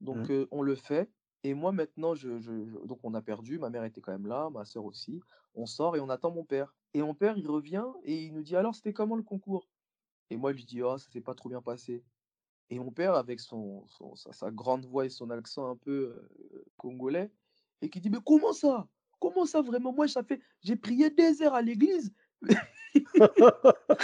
Mmh. 0.00 0.04
Donc 0.04 0.30
heu, 0.30 0.48
on 0.50 0.62
le 0.62 0.74
fait 0.74 1.10
et 1.44 1.54
moi 1.54 1.72
maintenant 1.72 2.14
je 2.14 2.38
je 2.40 2.64
je 2.64 2.86
donc 2.86 2.98
on 3.02 3.14
a 3.14 3.22
perdu, 3.22 3.58
ma 3.58 3.70
mère 3.70 3.84
était 3.84 4.00
quand 4.00 4.12
même 4.12 4.26
là, 4.26 4.50
ma 4.50 4.64
sœur 4.64 4.84
aussi. 4.84 5.20
On 5.54 5.66
sort 5.66 5.96
et 5.96 6.00
on 6.00 6.08
attend 6.08 6.30
mon 6.30 6.44
père 6.44 6.74
et 6.94 7.02
mon 7.02 7.14
père, 7.14 7.36
il 7.36 7.48
revient 7.48 7.86
et 8.04 8.22
il 8.24 8.32
nous 8.34 8.42
dit: 8.42 8.56
«Alors, 8.56 8.74
c'était 8.74 8.92
comment 8.92 9.16
le 9.16 9.22
concours?» 9.22 9.68
et 10.30 10.36
moi 10.36 10.52
je 10.52 10.58
lui 10.58 10.64
dis: 10.64 10.82
«Oh, 10.82 10.98
ça 10.98 11.10
s'est 11.10 11.20
pas 11.20 11.34
trop 11.34 11.48
bien 11.48 11.62
passé» 11.62 12.04
et 12.70 12.78
mon 12.78 12.90
père 12.92 13.14
avec 13.14 13.40
son 13.40 13.86
son 13.86 14.14
sa 14.16 14.32
sa 14.32 14.50
grande 14.50 14.86
voix 14.86 15.06
et 15.06 15.10
son 15.10 15.30
accent 15.30 15.68
un 15.70 15.76
peu, 15.76 16.28
heu, 16.52 16.64
congolais 16.76 17.32
et 17.82 17.90
qui 17.90 18.00
dit: 18.00 18.10
«Mais 18.10 18.18
comment 18.24 18.52
ça? 18.52 18.88
Comment 19.20 19.46
ça 19.46 19.62
vraiment? 19.62 19.92
Moi 19.92 20.08
ça 20.08 20.22
fait 20.24 20.40
j'ai 20.62 20.76
prié 20.76 21.10
des 21.10 21.42
heures 21.42 21.54
à 21.54 21.62
l'église». 21.62 22.12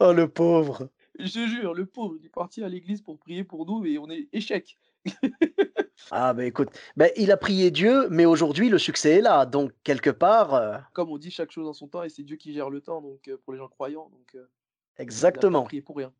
Oh, 0.00 0.12
le 0.12 0.28
pauvre! 0.28 0.90
Je 1.18 1.46
jure, 1.46 1.74
le 1.74 1.86
pauvre, 1.86 2.16
il 2.18 2.26
est 2.26 2.28
parti 2.30 2.62
à 2.62 2.68
l'église 2.68 3.02
pour 3.02 3.18
prier 3.18 3.44
pour 3.44 3.66
nous 3.66 3.84
et 3.84 3.98
on 3.98 4.08
est 4.10 4.28
échec. 4.32 4.78
Ah, 6.10 6.32
bah, 6.34 6.44
écoute, 6.44 6.70
bah, 6.96 7.06
il 7.16 7.30
a 7.32 7.36
prié 7.36 7.70
Dieu, 7.70 8.08
mais 8.10 8.24
aujourd'hui 8.26 8.68
le 8.70 8.78
succès 8.78 9.16
est 9.18 9.20
là, 9.20 9.44
donc 9.46 9.72
quelque 9.84 10.10
part, 10.10 10.54
heu 10.54 10.78
Comme 10.92 11.10
on 11.10 11.16
dit: 11.18 11.30
«Chaque 11.30 11.50
chose 11.50 11.66
en 11.66 11.72
son 11.72 11.88
temps» 11.88 12.02
et 12.02 12.08
c'est 12.10 12.22
Dieu 12.24 12.36
qui 12.36 12.52
gère 12.52 12.68
le 12.70 12.80
temps 12.82 13.00
donc 13.00 13.26
heu, 13.28 13.38
pour 13.38 13.52
les 13.54 13.58
gens 13.58 13.68
croyants 13.68 14.10
donc 14.10 14.34
heu, 14.34 14.50
il 15.26 15.38
a 15.38 15.44
exactement. 15.46 15.64
prié 15.64 15.82
pour 15.82 15.96
rien. 15.96 16.14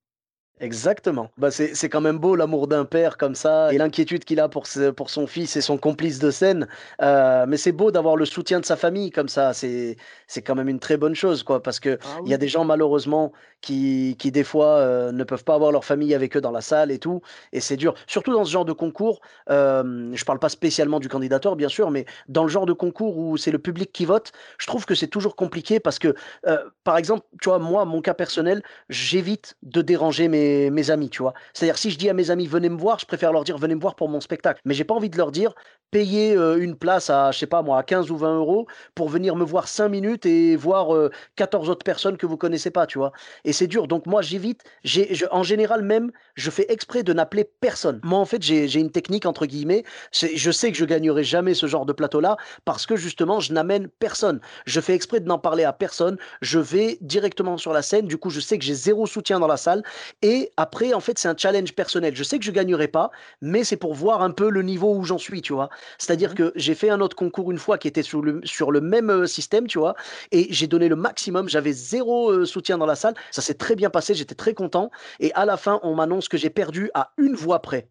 Exactement. 0.60 1.30
Bah, 1.36 1.52
c'est 1.52 1.88
quand 1.88 2.00
même 2.00 2.18
beau 2.18 2.34
l'amour 2.34 2.66
d'un 2.66 2.84
père 2.84 3.16
comme 3.16 3.36
ça 3.36 3.72
et 3.72 3.78
l'inquiétude 3.78 4.24
qu'il 4.24 4.40
a 4.40 4.48
pour 4.48 4.66
ce 4.66 4.90
pour 4.90 5.08
son 5.08 5.28
fils 5.28 5.54
et 5.54 5.60
son 5.60 5.78
complice 5.78 6.18
de 6.18 6.32
scène, 6.32 6.66
heu, 7.00 7.46
mais 7.46 7.56
c'est 7.56 7.70
beau 7.70 7.92
d'avoir 7.92 8.16
le 8.16 8.24
soutien 8.24 8.58
de 8.58 8.64
sa 8.64 8.74
famille 8.74 9.10
comme 9.12 9.28
ça. 9.28 9.52
C'est 9.54 9.96
quand 10.44 10.56
même 10.56 10.68
une 10.68 10.80
très 10.80 10.96
bonne 10.96 11.14
chose, 11.14 11.44
quoi, 11.44 11.62
parce 11.62 11.78
qu'il 11.78 11.96
Ah 12.00 12.18
y 12.24 12.34
a 12.34 12.38
des 12.38 12.48
gens 12.48 12.64
malheureusement 12.64 13.30
qui 13.60 14.16
qui 14.18 14.32
des 14.32 14.42
fois, 14.42 14.80
heu, 14.80 15.12
ne 15.12 15.22
peuvent 15.22 15.44
pas 15.44 15.54
avoir 15.54 15.70
leur 15.70 15.84
famille 15.84 16.12
avec 16.12 16.36
eux 16.36 16.40
dans 16.40 16.50
la 16.50 16.60
salle 16.60 16.90
et 16.90 16.98
tout 16.98 17.20
et 17.52 17.60
c'est 17.60 17.76
dur. 17.76 17.94
Surtout 18.08 18.32
dans 18.32 18.44
ce 18.44 18.50
genre 18.50 18.64
de 18.64 18.72
concours, 18.72 19.20
hem, 19.48 20.10
je 20.16 20.24
parle 20.24 20.40
pas 20.40 20.48
spécialement 20.48 20.98
du 20.98 21.08
candidateur 21.08 21.54
bien 21.54 21.68
sûr, 21.68 21.90
mais 21.92 22.04
dans 22.28 22.42
le 22.42 22.48
genre 22.48 22.66
de 22.66 22.72
concours 22.72 23.16
où 23.16 23.36
c'est 23.36 23.52
le 23.52 23.58
public 23.60 23.92
qui 23.92 24.04
vote, 24.04 24.32
je 24.58 24.66
trouve 24.66 24.86
que 24.86 24.94
c'est 24.96 25.06
toujours 25.06 25.36
compliqué 25.36 25.78
parce 25.78 26.00
que, 26.00 26.14
heu, 26.48 26.58
par 26.84 26.96
exemple, 26.96 27.24
tu 27.40 27.48
vois, 27.48 27.58
moi, 27.60 27.84
mon 27.84 28.00
cas 28.00 28.14
personnel, 28.14 28.62
j'évite 28.88 29.54
de 29.62 29.82
déranger 29.82 30.28
mes, 30.28 30.47
mes 30.70 30.90
amis, 30.90 31.10
tu 31.10 31.22
vois. 31.22 31.34
C'est-à-dire, 31.52 31.78
si 31.78 31.90
je 31.90 31.98
dis 31.98 32.08
à 32.08 32.14
mes 32.14 32.30
amis, 32.30 32.46
venez 32.46 32.68
me 32.68 32.78
voir, 32.78 32.98
je 32.98 33.06
préfère 33.06 33.32
leur 33.32 33.44
dire, 33.44 33.58
venez 33.58 33.74
me 33.74 33.80
voir 33.80 33.94
pour 33.94 34.08
mon 34.08 34.20
spectacle. 34.20 34.60
Mais 34.64 34.74
j'ai 34.74 34.84
pas 34.84 34.94
envie 34.94 35.10
de 35.10 35.16
leur 35.16 35.32
dire, 35.32 35.54
payez 35.90 36.34
euh, 36.36 36.58
une 36.62 36.76
place 36.76 37.10
à, 37.10 37.30
je 37.32 37.38
sais 37.38 37.46
pas 37.46 37.62
moi, 37.62 37.78
à 37.78 37.82
15 37.82 38.10
ou 38.10 38.16
20 38.16 38.36
euros 38.38 38.66
pour 38.94 39.08
venir 39.08 39.36
me 39.36 39.44
voir 39.44 39.68
5 39.68 39.88
minutes 39.88 40.26
et 40.26 40.56
voir 40.56 40.94
euh, 40.94 41.10
14 41.36 41.70
autres 41.70 41.84
personnes 41.84 42.16
que 42.16 42.26
vous 42.26 42.36
connaissez 42.36 42.70
pas, 42.70 42.86
tu 42.86 42.98
vois. 42.98 43.12
Et 43.44 43.52
c'est 43.52 43.66
dur. 43.66 43.86
Donc, 43.88 44.06
moi, 44.06 44.22
j'évite. 44.22 44.62
Je- 44.84 45.24
en 45.30 45.42
général, 45.42 45.82
même, 45.82 46.10
je 46.34 46.50
fais 46.50 46.66
exprès 46.70 47.02
de 47.02 47.12
n'appeler 47.12 47.44
personne. 47.60 48.00
Moi, 48.04 48.18
en 48.18 48.24
fait, 48.26 48.42
j'ai, 48.42 48.72
une 48.78 48.90
technique, 48.90 49.26
entre 49.26 49.46
guillemets. 49.46 49.84
Je 50.12 50.50
sais 50.50 50.70
que 50.72 50.78
je 50.78 50.84
gagnerai 50.84 51.24
jamais 51.24 51.54
ce 51.54 51.66
genre 51.66 51.86
de 51.86 51.92
plateau-là 51.92 52.36
parce 52.64 52.86
que, 52.86 52.96
justement, 52.96 53.40
je 53.40 53.52
n'amène 53.52 53.88
personne. 53.88 54.40
Je 54.66 54.80
fais 54.80 54.94
exprès 54.94 55.20
de 55.20 55.26
n'en 55.26 55.38
parler 55.38 55.64
à 55.64 55.72
personne 55.72 56.16
je 56.40 56.58
vais 56.58 56.98
directement 57.00 57.56
sur 57.56 57.72
la 57.72 57.82
scène. 57.82 58.06
Du 58.06 58.18
coup, 58.18 58.30
je 58.30 58.40
sais 58.40 58.58
que 58.58 58.64
j'ai 58.64 58.74
zéro 58.74 59.06
soutien 59.06 59.40
dans 59.40 59.46
la 59.46 59.56
salle. 59.56 59.82
Et 60.22 60.37
après, 60.56 60.94
en 60.94 61.00
fait, 61.00 61.18
c'est 61.18 61.28
un 61.28 61.36
challenge 61.36 61.74
personnel. 61.74 62.14
Je 62.14 62.22
sais 62.22 62.38
que 62.38 62.44
je 62.44 62.50
gagnerai 62.50 62.88
pas, 62.88 63.10
mais 63.40 63.64
c'est 63.64 63.76
pour 63.76 63.94
voir 63.94 64.22
un 64.22 64.30
peu 64.30 64.50
le 64.50 64.62
niveau 64.62 64.94
où 64.94 65.04
j'en 65.04 65.18
suis, 65.18 65.42
tu 65.42 65.52
vois. 65.52 65.68
C'est-à-dire 65.98 66.30
mmh 66.30 66.34
que 66.34 66.52
j'ai 66.56 66.74
fait 66.74 66.90
un 66.90 67.00
autre 67.00 67.16
concours 67.16 67.50
une 67.50 67.58
fois 67.58 67.78
qui 67.78 67.88
était 67.88 68.02
sur 68.02 68.22
le, 68.22 68.40
sur 68.44 68.70
le 68.70 68.80
même 68.80 69.10
euh, 69.10 69.26
système, 69.26 69.66
tu 69.66 69.78
vois, 69.78 69.94
et 70.30 70.46
j'ai 70.50 70.66
donné 70.66 70.88
le 70.88 70.96
maximum. 70.96 71.48
J'avais 71.48 71.72
zéro 71.72 72.30
euh, 72.30 72.44
soutien 72.44 72.78
dans 72.78 72.86
la 72.86 72.96
salle. 72.96 73.14
Ça 73.30 73.42
s'est 73.42 73.54
très 73.54 73.74
bien 73.74 73.90
passé. 73.90 74.14
J'étais 74.14 74.34
très 74.34 74.54
content. 74.54 74.90
Et 75.20 75.32
à 75.34 75.44
la 75.44 75.56
fin, 75.56 75.80
on 75.82 75.94
m'annonce 75.94 76.28
que 76.28 76.36
j'ai 76.36 76.50
perdu 76.50 76.90
à 76.94 77.12
une 77.16 77.34
voix 77.34 77.60
près. 77.60 77.88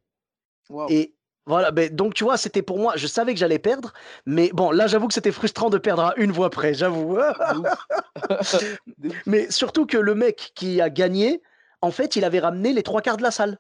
Et 0.90 1.18
voilà, 1.48 1.72
ben, 1.72 1.90
donc 1.90 2.14
tu 2.14 2.26
vois, 2.26 2.36
c'était 2.36 2.62
pour 2.62 2.78
moi, 2.78 2.94
je 2.98 3.08
savais 3.08 3.34
que 3.34 3.40
j'allais 3.40 3.58
perdre, 3.58 3.94
mais 4.26 4.52
bon, 4.54 4.70
là, 4.70 4.88
j'avoue 4.88 5.08
que 5.08 5.14
c'était 5.14 5.32
frustrant 5.32 5.70
de 5.70 5.78
perdre 5.78 6.04
à 6.04 6.14
une 6.18 6.34
voix 6.34 6.50
près, 6.50 6.74
j'avoue. 6.74 7.18
Mais 9.26 9.50
surtout 9.50 9.86
que 9.86 9.98
le 9.98 10.14
mec 10.14 10.52
qui 10.56 10.82
a 10.82 10.90
gagné, 10.90 11.42
en 11.82 11.92
fait, 11.92 12.16
il 12.16 12.24
avait 12.26 12.40
ramené 12.40 12.74
les 12.74 12.84
trois 12.84 13.02
quarts 13.02 13.18
de 13.18 13.24
la 13.24 13.32
salle, 13.32 13.58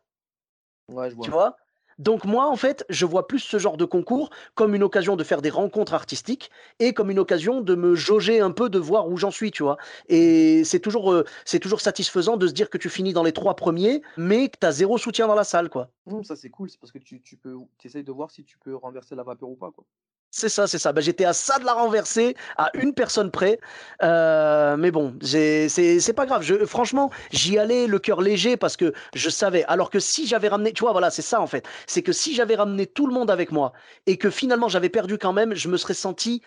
Ouais, 0.89 1.09
je 1.09 1.15
tu 1.19 1.31
vois. 1.31 1.31
vois? 1.31 1.57
Donc 1.97 2.25
moi, 2.25 2.47
en 2.47 2.55
fait, 2.55 2.85
je 2.89 3.07
vois 3.07 3.27
plus 3.27 3.39
ce 3.39 3.57
genre 3.57 3.75
de 3.75 3.85
concours 3.85 4.29
comme 4.53 4.75
une 4.75 4.83
occasion 4.83 5.15
de 5.15 5.23
faire 5.23 5.41
des 5.41 5.49
rencontres 5.49 5.95
artistiques 5.95 6.51
et 6.79 6.93
comme 6.93 7.09
une 7.09 7.17
occasion 7.17 7.61
de 7.61 7.73
me 7.73 7.95
jauger 7.95 8.39
un 8.39 8.51
peu, 8.51 8.69
de 8.69 8.77
voir 8.77 9.07
où 9.09 9.17
j'en 9.17 9.31
suis, 9.31 9.49
tu 9.49 9.63
vois? 9.63 9.77
Et 10.07 10.63
c'est 10.63 10.79
toujours, 10.79 11.23
c'est 11.43 11.59
toujours 11.59 11.81
satisfaisant 11.81 12.37
de 12.37 12.45
se 12.47 12.53
dire 12.53 12.69
que 12.69 12.77
tu 12.77 12.89
finis 12.89 13.13
dans 13.13 13.23
les 13.23 13.33
3 13.33 13.55
premiers, 13.55 14.03
mais 14.15 14.49
que 14.49 14.57
tu 14.61 14.67
as 14.67 14.71
0 14.73 14.99
soutien 14.99 15.25
dans 15.27 15.33
la 15.35 15.43
salle, 15.43 15.69
quoi. 15.69 15.89
Mmh, 16.07 16.23
ça 16.23 16.35
c'est 16.35 16.49
cool, 16.49 16.69
c'est 16.71 16.79
parce 16.79 16.91
que 16.91 16.97
tu 16.97 17.21
tu 17.21 17.37
peux 17.37 17.55
tu 17.77 17.85
essayes 17.87 18.03
de 18.03 18.11
voir 18.11 18.31
si 18.31 18.43
tu 18.43 18.57
peux 18.57 18.75
renverser 18.75 19.13
la 19.15 19.21
vapeur 19.23 19.49
ou 19.49 19.55
pas, 19.55 19.71
quoi. 19.71 19.85
C'est 20.31 20.49
ça, 20.49 20.67
c'est 20.67 20.77
ça. 20.77 20.91
Bah, 20.93 21.01
j'étais 21.01 21.25
à 21.25 21.33
ça 21.33 21.57
de 21.57 21.65
la 21.65 21.73
renverser, 21.73 22.35
à 22.57 22.69
une 22.75 22.93
personne 22.93 23.31
près. 23.31 23.59
Heu, 24.03 24.75
mais 24.77 24.91
bon, 24.91 25.15
c'est 25.21 26.13
pas 26.15 26.25
grave. 26.25 26.43
Franchement, 26.65 27.09
j'y 27.31 27.57
allais 27.57 27.87
le 27.87 27.97
cœur 27.97 28.21
léger 28.21 28.57
parce 28.57 28.77
que 28.77 28.93
je 29.15 29.29
savais. 29.29 29.63
Alors 29.65 29.89
que 29.89 29.99
si 29.99 30.27
j'avais 30.27 30.49
ramené 30.49 30.73
tu 30.73 30.81
vois, 30.81 30.91
voilà, 30.91 31.09
c'est 31.09 31.21
ça 31.21 31.41
en 31.41 31.47
fait. 31.47 31.65
C'est 31.87 32.03
que 32.03 32.11
si 32.11 32.35
j'avais 32.35 32.55
ramené 32.55 32.85
tout 32.85 33.07
le 33.07 33.13
monde 33.13 33.31
avec 33.31 33.51
moi 33.51 33.73
et 34.05 34.17
que 34.17 34.29
finalement 34.29 34.67
j'avais 34.67 34.89
perdu 34.89 35.17
quand 35.17 35.33
même, 35.33 35.55
je 35.55 35.69
me 35.69 35.77
serais 35.77 35.93
senti 35.93 36.41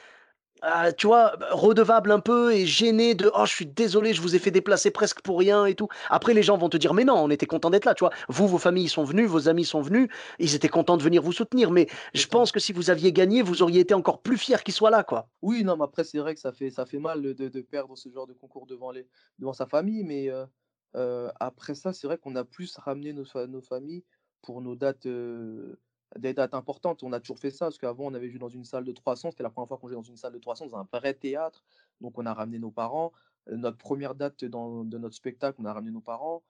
Heu, 0.62 0.92
tu 0.96 1.06
vois, 1.06 1.32
redevable 1.52 2.10
un 2.12 2.20
peu 2.20 2.52
et 2.52 2.66
gêné 2.66 3.14
de: 3.14 3.30
«Oh, 3.34 3.44
je 3.46 3.50
suis 3.52 3.66
désolé, 3.66 4.12
je 4.12 4.20
vous 4.20 4.36
ai 4.36 4.38
fait 4.38 4.50
déplacer 4.50 4.90
presque 4.90 5.20
pour 5.22 5.38
rien 5.38 5.64
et 5.66 5.74
tout». 5.74 5.88
Après, 6.10 6.34
les 6.34 6.42
gens 6.42 6.56
vont 6.58 6.68
te 6.68 6.76
dire: 6.76 6.92
«Mais 6.94 7.04
non, 7.04 7.14
on 7.16 7.30
était 7.30 7.46
contents 7.46 7.70
d'être 7.70 7.86
là», 7.86 7.94
tu 7.94 8.04
vois? 8.04 8.12
Vous, 8.28 8.46
vos 8.46 8.58
familles 8.58 8.88
sont 8.88 9.04
venues, 9.04 9.26
vos 9.26 9.48
amis 9.48 9.64
sont 9.64 9.80
venus, 9.80 10.08
ils 10.38 10.54
étaient 10.54 10.68
contents 10.68 10.96
de 10.98 11.02
venir 11.02 11.22
vous 11.22 11.32
soutenir, 11.32 11.70
mais 11.70 11.86
je 12.14 12.26
pense 12.26 12.52
que 12.52 12.60
si 12.60 12.72
vous 12.72 12.90
aviez 12.90 13.12
gagné, 13.12 13.42
vous 13.42 13.62
auriez 13.62 13.80
été 13.80 13.94
encore 13.94 14.20
plus 14.22 14.36
fiers 14.38 14.58
qu'ils 14.64 14.74
soient 14.74 14.90
là, 14.90 15.02
quoi. 15.02 15.28
Oui, 15.42 15.64
non, 15.64 15.76
mais 15.76 15.84
après 15.84 16.04
c'est 16.04 16.18
vrai 16.18 16.34
que 16.34 16.40
ça 16.40 16.52
fait 16.52 16.70
ça 16.70 16.84
fait 16.84 16.98
mal 16.98 17.22
de 17.22 17.32
de 17.48 17.60
perdre 17.62 17.96
ce 17.96 18.10
genre 18.10 18.26
de 18.26 18.34
concours 18.34 18.66
devant 18.66 18.90
les 18.90 19.08
devant 19.38 19.54
sa 19.54 19.66
famille, 19.66 20.04
mais 20.04 20.28
heu 20.28 20.46
heu, 20.96 21.30
après 21.40 21.74
ça, 21.74 21.92
c'est 21.94 22.06
vrai 22.06 22.18
qu'on 22.18 22.36
a 22.36 22.44
plus 22.44 22.76
ramené 22.76 23.12
nos 23.14 23.24
nos 23.46 23.62
familles 23.62 24.04
pour 24.42 24.60
nos 24.60 24.76
dates, 24.76 25.06
heu, 25.06 25.78
des 26.18 26.34
dates 26.34 26.54
importantes. 26.54 27.02
On 27.02 27.12
a 27.12 27.20
toujours 27.20 27.38
fait 27.38 27.50
ça, 27.50 27.66
parce 27.66 27.78
qu'avant 27.78 28.06
on 28.06 28.14
avait 28.14 28.28
joué 28.30 28.38
dans 28.38 28.48
une 28.48 28.64
salle 28.64 28.84
de 28.84 28.92
300, 28.92 29.30
c'était 29.30 29.42
la 29.42 29.50
première 29.50 29.68
fois 29.68 29.78
qu'on 29.78 29.88
jouait 29.88 29.96
dans 29.96 30.02
une 30.02 30.16
salle 30.16 30.32
de 30.32 30.38
300, 30.38 30.66
dans 30.66 30.76
un 30.78 30.88
vrai 30.92 31.14
théâtre, 31.14 31.64
donc 32.00 32.18
on 32.18 32.26
a 32.26 32.34
ramené 32.34 32.58
nos 32.58 32.70
parents. 32.70 33.12
notre 33.48 33.78
première 33.78 34.14
date 34.14 34.44
dans, 34.44 34.84
de 34.84 34.98
notre 34.98 35.14
spectacle, 35.14 35.58
on 35.60 35.64
a 35.64 35.72
ramené 35.72 35.92
nos 35.92 36.00
parents. 36.00 36.42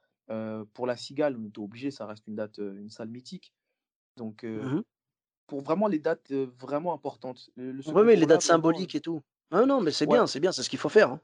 pour 0.75 0.87
la 0.87 0.97
Cigale, 0.97 1.37
on 1.39 1.45
était 1.45 1.59
obligé, 1.59 1.91
ça 1.91 2.07
reste 2.07 2.27
une 2.27 2.37
date, 2.37 2.59
une 2.59 2.91
salle 2.91 3.09
mythique. 3.09 3.53
Donc, 4.17 4.45
Mmh 4.45 4.83
pour 5.51 5.63
vraiment 5.63 5.89
les 5.89 5.99
dates 5.99 6.33
vraiment 6.33 6.95
importantes. 6.95 7.51
Le, 7.57 7.83
Oui, 7.89 8.03
oui, 8.07 8.17
les 8.17 8.25
dates 8.25 8.43
symboliques 8.43 8.95
et 8.95 9.01
tout. 9.01 9.21
Ah 9.51 9.67
non, 9.67 9.81
mais 9.81 9.91
c'est 9.91 10.07
ouais, 10.07 10.17
bien, 10.17 10.29
c'est 10.29 10.39
bien, 10.39 10.53
c'est 10.53 10.63
ce 10.63 10.71
qu'il 10.71 10.79
faut 10.79 10.89
faire, 10.89 11.11
hein. 11.11 11.21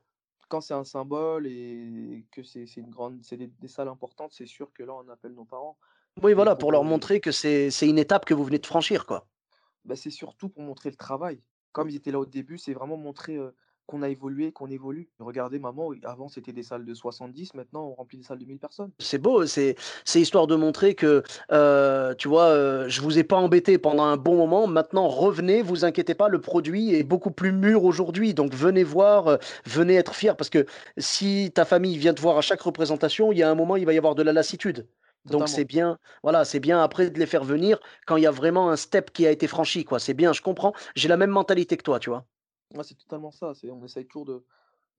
quand 0.48 0.60
c'est 0.60 0.74
un 0.74 0.82
symbole 0.82 1.46
et 1.46 2.26
que 2.32 2.42
c'est 2.42 2.66
c'est 2.66 2.80
une 2.80 2.90
grande, 2.90 3.22
c'est 3.22 3.36
des, 3.36 3.46
des 3.46 3.68
salles 3.68 3.86
importantes, 3.86 4.32
c'est 4.32 4.46
sûr 4.46 4.72
que 4.72 4.82
là, 4.82 4.94
on 4.94 5.08
appelle 5.08 5.32
nos 5.32 5.44
parents. 5.44 5.78
Oui, 6.22 6.32
voilà, 6.32 6.56
pour 6.56 6.72
leur 6.72 6.84
montrer 6.84 7.20
que 7.20 7.30
c'est 7.32 7.70
une 7.82 7.98
étape 7.98 8.24
que 8.24 8.34
vous 8.34 8.44
venez 8.44 8.58
de 8.58 8.66
franchir, 8.66 9.06
quoi. 9.06 9.26
bah, 9.84 9.96
c'est 9.96 10.10
surtout 10.10 10.48
pour 10.48 10.62
montrer 10.62 10.90
le 10.90 10.96
travail. 10.96 11.40
Comme 11.72 11.90
ils 11.90 11.96
étaient 11.96 12.10
là 12.10 12.18
au 12.18 12.26
début, 12.26 12.58
c'est 12.58 12.72
vraiment 12.72 12.96
montrer 12.96 13.36
euh, 13.36 13.54
qu'on 13.86 14.02
a 14.02 14.08
évolué, 14.08 14.50
qu'on 14.50 14.68
évolue. 14.68 15.10
Regardez, 15.18 15.58
maman, 15.58 15.92
avant 16.04 16.28
c'était 16.28 16.52
des 16.52 16.62
salles 16.62 16.84
de 16.86 16.94
70, 16.94 17.54
maintenant 17.54 17.86
on 17.88 17.94
remplit 17.94 18.18
des 18.18 18.24
salles 18.24 18.38
de 18.38 18.46
1000 18.46 18.58
personnes. 18.58 18.90
C'est 18.98 19.18
beau, 19.18 19.46
c'est 19.46 19.76
c'est 20.04 20.20
histoire 20.20 20.46
de 20.46 20.56
montrer 20.56 20.94
que, 20.94 21.22
tu 22.14 22.28
vois, 22.28 22.88
je 22.88 23.00
vous 23.00 23.18
ai 23.18 23.24
pas 23.24 23.36
embêté 23.36 23.78
pendant 23.78 24.04
un 24.04 24.16
bon 24.16 24.36
moment, 24.36 24.66
maintenant 24.66 25.06
revenez, 25.08 25.62
vous 25.62 25.84
inquiétez 25.84 26.14
pas, 26.14 26.28
le 26.28 26.40
produit 26.40 26.94
est 26.94 27.04
beaucoup 27.04 27.30
plus 27.30 27.52
mûr 27.52 27.84
aujourd'hui, 27.84 28.34
donc 28.34 28.54
venez 28.54 28.82
voir, 28.82 29.38
venez 29.66 29.94
être 29.94 30.14
fiers 30.14 30.34
parce 30.36 30.50
que 30.50 30.66
si 30.98 31.52
ta 31.54 31.64
famille 31.64 31.96
vient 31.98 32.14
te 32.14 32.20
voir 32.22 32.38
à 32.38 32.40
chaque 32.40 32.62
représentation, 32.62 33.32
il 33.32 33.38
y 33.38 33.42
a 33.42 33.50
un 33.50 33.54
moment, 33.54 33.76
il 33.76 33.86
va 33.86 33.92
y 33.92 33.98
avoir 33.98 34.14
de 34.14 34.22
la 34.22 34.32
lassitude. 34.32 34.88
Donc 35.26 35.48
c'est 35.48 35.64
bien, 35.64 35.98
voilà, 36.22 36.44
c'est 36.44 36.60
bien 36.60 36.82
après 36.82 37.10
de 37.10 37.18
les 37.18 37.26
faire 37.26 37.44
venir 37.44 37.78
quand 38.06 38.16
il 38.16 38.22
y 38.22 38.26
a 38.26 38.30
vraiment 38.30 38.70
un 38.70 38.76
step 38.76 39.12
qui 39.12 39.26
a 39.26 39.30
été 39.30 39.46
franchi, 39.46 39.84
quoi. 39.84 39.98
C'est 39.98 40.14
bien, 40.14 40.32
je 40.32 40.42
comprends. 40.42 40.72
J'ai 40.94 41.08
la 41.08 41.16
même 41.16 41.30
mentalité 41.30 41.76
que 41.76 41.82
toi, 41.82 41.98
tu 42.00 42.10
vois? 42.10 42.26
Ouais, 42.74 42.84
c'est 42.84 42.94
totalement 42.96 43.30
ça. 43.30 43.54
C'est, 43.54 43.70
on 43.70 43.84
essaye 43.84 44.06
toujours 44.06 44.24
de, 44.26 44.44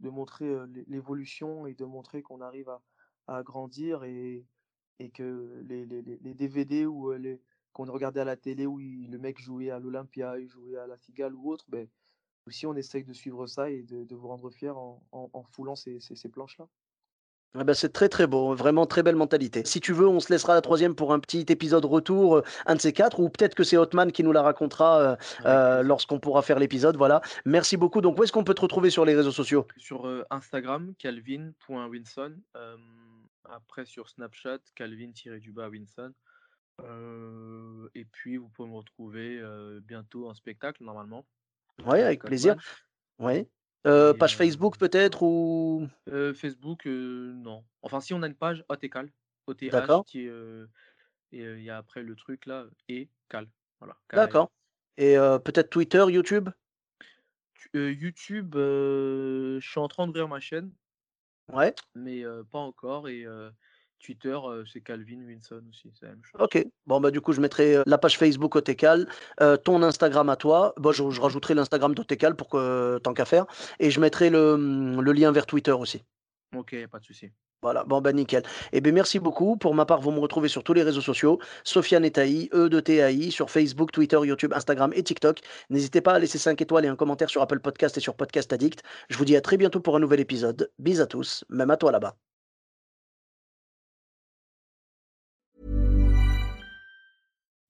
de 0.01 0.09
montrer 0.09 0.47
l'é- 0.67 0.85
l'évolution 0.87 1.67
et 1.67 1.73
de 1.75 1.85
montrer 1.85 2.21
qu'on 2.23 2.41
arrive 2.41 2.69
à, 2.69 2.83
à 3.27 3.43
grandir 3.43 4.03
et, 4.03 4.45
et 4.99 5.11
que 5.11 5.61
les, 5.67 5.85
les, 5.85 6.01
les 6.01 6.17
les 6.19 6.35
DVD 6.35 6.85
ou 6.85 7.11
les, 7.13 7.41
qu'on 7.73 7.85
regardait 7.91 8.21
à 8.21 8.25
la 8.25 8.37
télé 8.37 8.65
où 8.67 8.79
il- 8.79 9.11
le 9.11 9.19
mec 9.19 9.39
jouait 9.39 9.71
à 9.71 9.79
l'Olympia, 9.79 10.39
il 10.39 10.47
jouait 10.49 10.77
à 10.77 10.87
la 10.87 10.97
Cigale 10.97 11.35
ou 11.35 11.51
autre, 11.51 11.65
ben, 11.69 11.89
aussi 12.47 12.67
on 12.67 12.75
essaye 12.75 13.03
de 13.05 13.13
suivre 13.13 13.47
ça 13.47 13.69
et 13.71 13.83
de, 13.83 14.03
de 14.05 14.15
vous 14.15 14.27
rendre 14.29 14.49
fiers 14.51 14.69
en, 14.71 15.03
en, 15.11 15.29
en 15.33 15.43
foulant 15.43 15.75
ces, 15.77 15.99
ces, 16.01 16.15
ces 16.15 16.29
planches-là. 16.29 16.69
Ah 17.55 17.63
bah, 17.63 17.73
c'est 17.73 17.89
très, 17.91 18.07
très 18.09 18.27
beau, 18.27 18.53
vraiment 18.53 18.85
très 18.85 19.01
belle 19.03 19.15
mentalité. 19.15 19.63
Si 19.65 19.79
tu 19.79 19.91
veux, 19.93 20.07
on 20.07 20.19
se 20.19 20.31
laissera 20.31 20.53
la 20.53 20.61
troisième 20.61 20.95
pour 20.95 21.11
un 21.13 21.19
petit 21.19 21.45
épisode 21.49 21.85
retour, 21.85 22.37
heu, 22.37 22.43
un 22.67 22.75
de 22.75 22.81
ces 22.81 22.93
4 22.93 23.19
ou 23.19 23.29
peut-être 23.29 23.55
que 23.55 23.63
c'est 23.63 23.77
Hotman 23.77 24.11
qui 24.11 24.23
nous 24.23 24.31
la 24.31 24.43
racontera, 24.43 25.13
heu, 25.13 25.17
plaisir. 25.37 25.83
lorsqu'on 25.83 26.19
pourra 26.19 26.41
faire 26.43 26.59
l'épisode, 26.59 26.97
voilà. 26.97 27.21
Merci 27.45 27.77
beaucoup. 27.77 28.01
Donc 28.01 28.19
où 28.19 28.23
est-ce 28.23 28.31
qu'on 28.31 28.43
peut 28.43 28.53
te 28.53 28.61
retrouver 28.61 28.89
sur 28.91 29.05
les 29.05 29.15
réseaux 29.15 29.31
sociaux? 29.31 29.65
Sur 29.77 30.07
euh, 30.07 30.23
Instagram, 30.29 30.93
calvin.winson. 30.99 32.35
euh, 32.55 32.77
après 33.49 33.85
sur 33.85 34.09
Snapchat, 34.09 34.59
calvin-du-bas 34.75 35.69
Winson. 35.69 36.13
Euh, 36.83 37.87
et 37.95 38.05
puis 38.05 38.37
vous 38.37 38.49
pouvez 38.49 38.69
me 38.69 38.75
retrouver 38.75 39.39
euh, 39.39 39.79
bientôt 39.81 40.29
en 40.29 40.33
spectacle 40.35 40.83
normalement 40.83 41.25
Ouais, 41.79 42.01
avec 42.03 42.03
avec 42.03 42.23
plaisir. 42.23 42.55
Hotman. 43.19 43.47
Et 43.85 44.13
page 44.13 44.35
euh, 44.35 44.37
Facebook 44.37 44.77
peut-être 44.77 45.23
ou? 45.23 45.87
euh, 46.09 46.33
Facebook, 46.33 46.87
euh, 46.87 47.33
non. 47.33 47.65
Enfin 47.81 47.99
si 48.01 48.13
on 48.13 48.21
a 48.23 48.27
une 48.27 48.35
page 48.35 48.63
Hot 48.69 48.75
et 48.81 48.89
Cal, 48.89 49.11
OTH, 49.47 49.71
D'accord, 49.71 50.05
qui 50.05 50.25
est, 50.25 50.29
euh, 50.29 50.67
et 51.31 51.43
euh, 51.45 51.57
il 51.59 51.63
y 51.63 51.69
a 51.69 51.77
après 51.77 52.03
le 52.03 52.15
truc 52.15 52.45
là, 52.45 52.67
et 52.89 53.09
Cal. 53.29 53.49
Voilà, 53.79 53.97
d'accord 54.11 54.49
et 54.97 55.15
peut-être 55.45 55.69
Twitter, 55.69 56.03
YouTube? 56.09 56.49
Tu- 57.55 57.69
euh, 57.75 57.91
YouTube, 57.91 58.55
euh, 58.55 59.59
je 59.59 59.69
suis 59.69 59.79
en 59.79 59.87
train 59.89 60.07
d'ouvrir 60.07 60.27
ma 60.29 60.39
chaîne, 60.39 60.73
Ouais. 61.49 61.75
mais 61.95 62.23
euh, 62.23 62.43
pas 62.43 62.59
encore. 62.59 63.09
Et 63.09 63.25
euh, 63.25 63.49
Twitter, 63.99 64.37
euh, 64.45 64.63
c'est 64.71 64.81
Calvin 64.81 65.25
Winson 65.25 65.61
aussi, 65.69 65.91
c'est 65.99 66.05
la 66.05 66.11
même 66.11 66.23
chose. 66.23 66.39
OK. 66.41 66.65
Bon, 66.85 66.99
bah, 66.99 67.11
du 67.11 67.21
coup, 67.21 67.33
je 67.33 67.41
mettrai, 67.41 67.77
heu, 67.77 67.83
la 67.85 67.97
page 67.97 68.17
Facebook 68.17 68.55
Otecal, 68.55 69.07
heu, 69.41 69.57
ton 69.57 69.81
Instagram 69.83 70.29
à 70.29 70.35
toi. 70.35 70.73
Bah, 70.77 70.91
je 70.93 71.09
je 71.09 71.21
rajouterai 71.21 71.53
l'Instagram 71.53 71.95
d'Otecal 71.95 72.35
pour 72.35 72.49
que 72.49 72.99
tant 72.99 73.13
qu'à 73.13 73.25
faire 73.25 73.45
et 73.79 73.91
je 73.91 73.99
mettrai 73.99 74.29
le, 74.29 74.99
le 75.01 75.11
lien 75.11 75.31
vers 75.31 75.45
Twitter 75.45 75.71
aussi. 75.71 76.03
Ok, 76.55 76.75
pas 76.87 76.99
de 76.99 77.05
souci. 77.05 77.31
Voilà, 77.63 77.83
bon 77.85 78.01
bah 78.01 78.13
nickel. 78.13 78.43
Eh 78.71 78.81
bien 78.81 78.91
merci 78.91 79.19
beaucoup. 79.19 79.57
Pour 79.57 79.73
ma 79.73 79.85
part, 79.85 79.99
vous 79.99 80.11
me 80.11 80.19
retrouvez 80.19 80.47
sur 80.47 80.63
tous 80.63 80.73
les 80.73 80.83
réseaux 80.83 81.01
sociaux, 81.01 81.39
Sofiane 81.63 82.05
Etaï, 82.05 82.49
E 82.53 82.69
de 82.69 82.79
TAI, 82.79 83.31
sur 83.31 83.49
Facebook, 83.49 83.91
Twitter, 83.91 84.19
YouTube, 84.23 84.53
Instagram 84.53 84.91
et 84.95 85.01
TikTok. 85.03 85.39
N'hésitez 85.71 86.01
pas 86.01 86.13
à 86.13 86.19
laisser 86.19 86.37
5 86.37 86.61
étoiles 86.61 86.85
et 86.85 86.87
un 86.87 86.95
commentaire 86.95 87.29
sur 87.29 87.41
Apple 87.41 87.59
Podcast 87.59 87.97
et 87.97 87.99
sur 87.99 88.15
Podcast 88.15 88.53
Addict. 88.53 88.83
Je 89.09 89.17
vous 89.17 89.25
dis 89.25 89.35
à 89.35 89.41
très 89.41 89.57
bientôt 89.57 89.79
pour 89.79 89.95
un 89.95 89.99
nouvel 89.99 90.19
épisode. 90.19 90.71
Bis 90.77 90.99
à 90.99 91.07
tous, 91.07 91.43
même 91.49 91.71
à 91.71 91.77
toi 91.77 91.91
là-bas. 91.91 92.15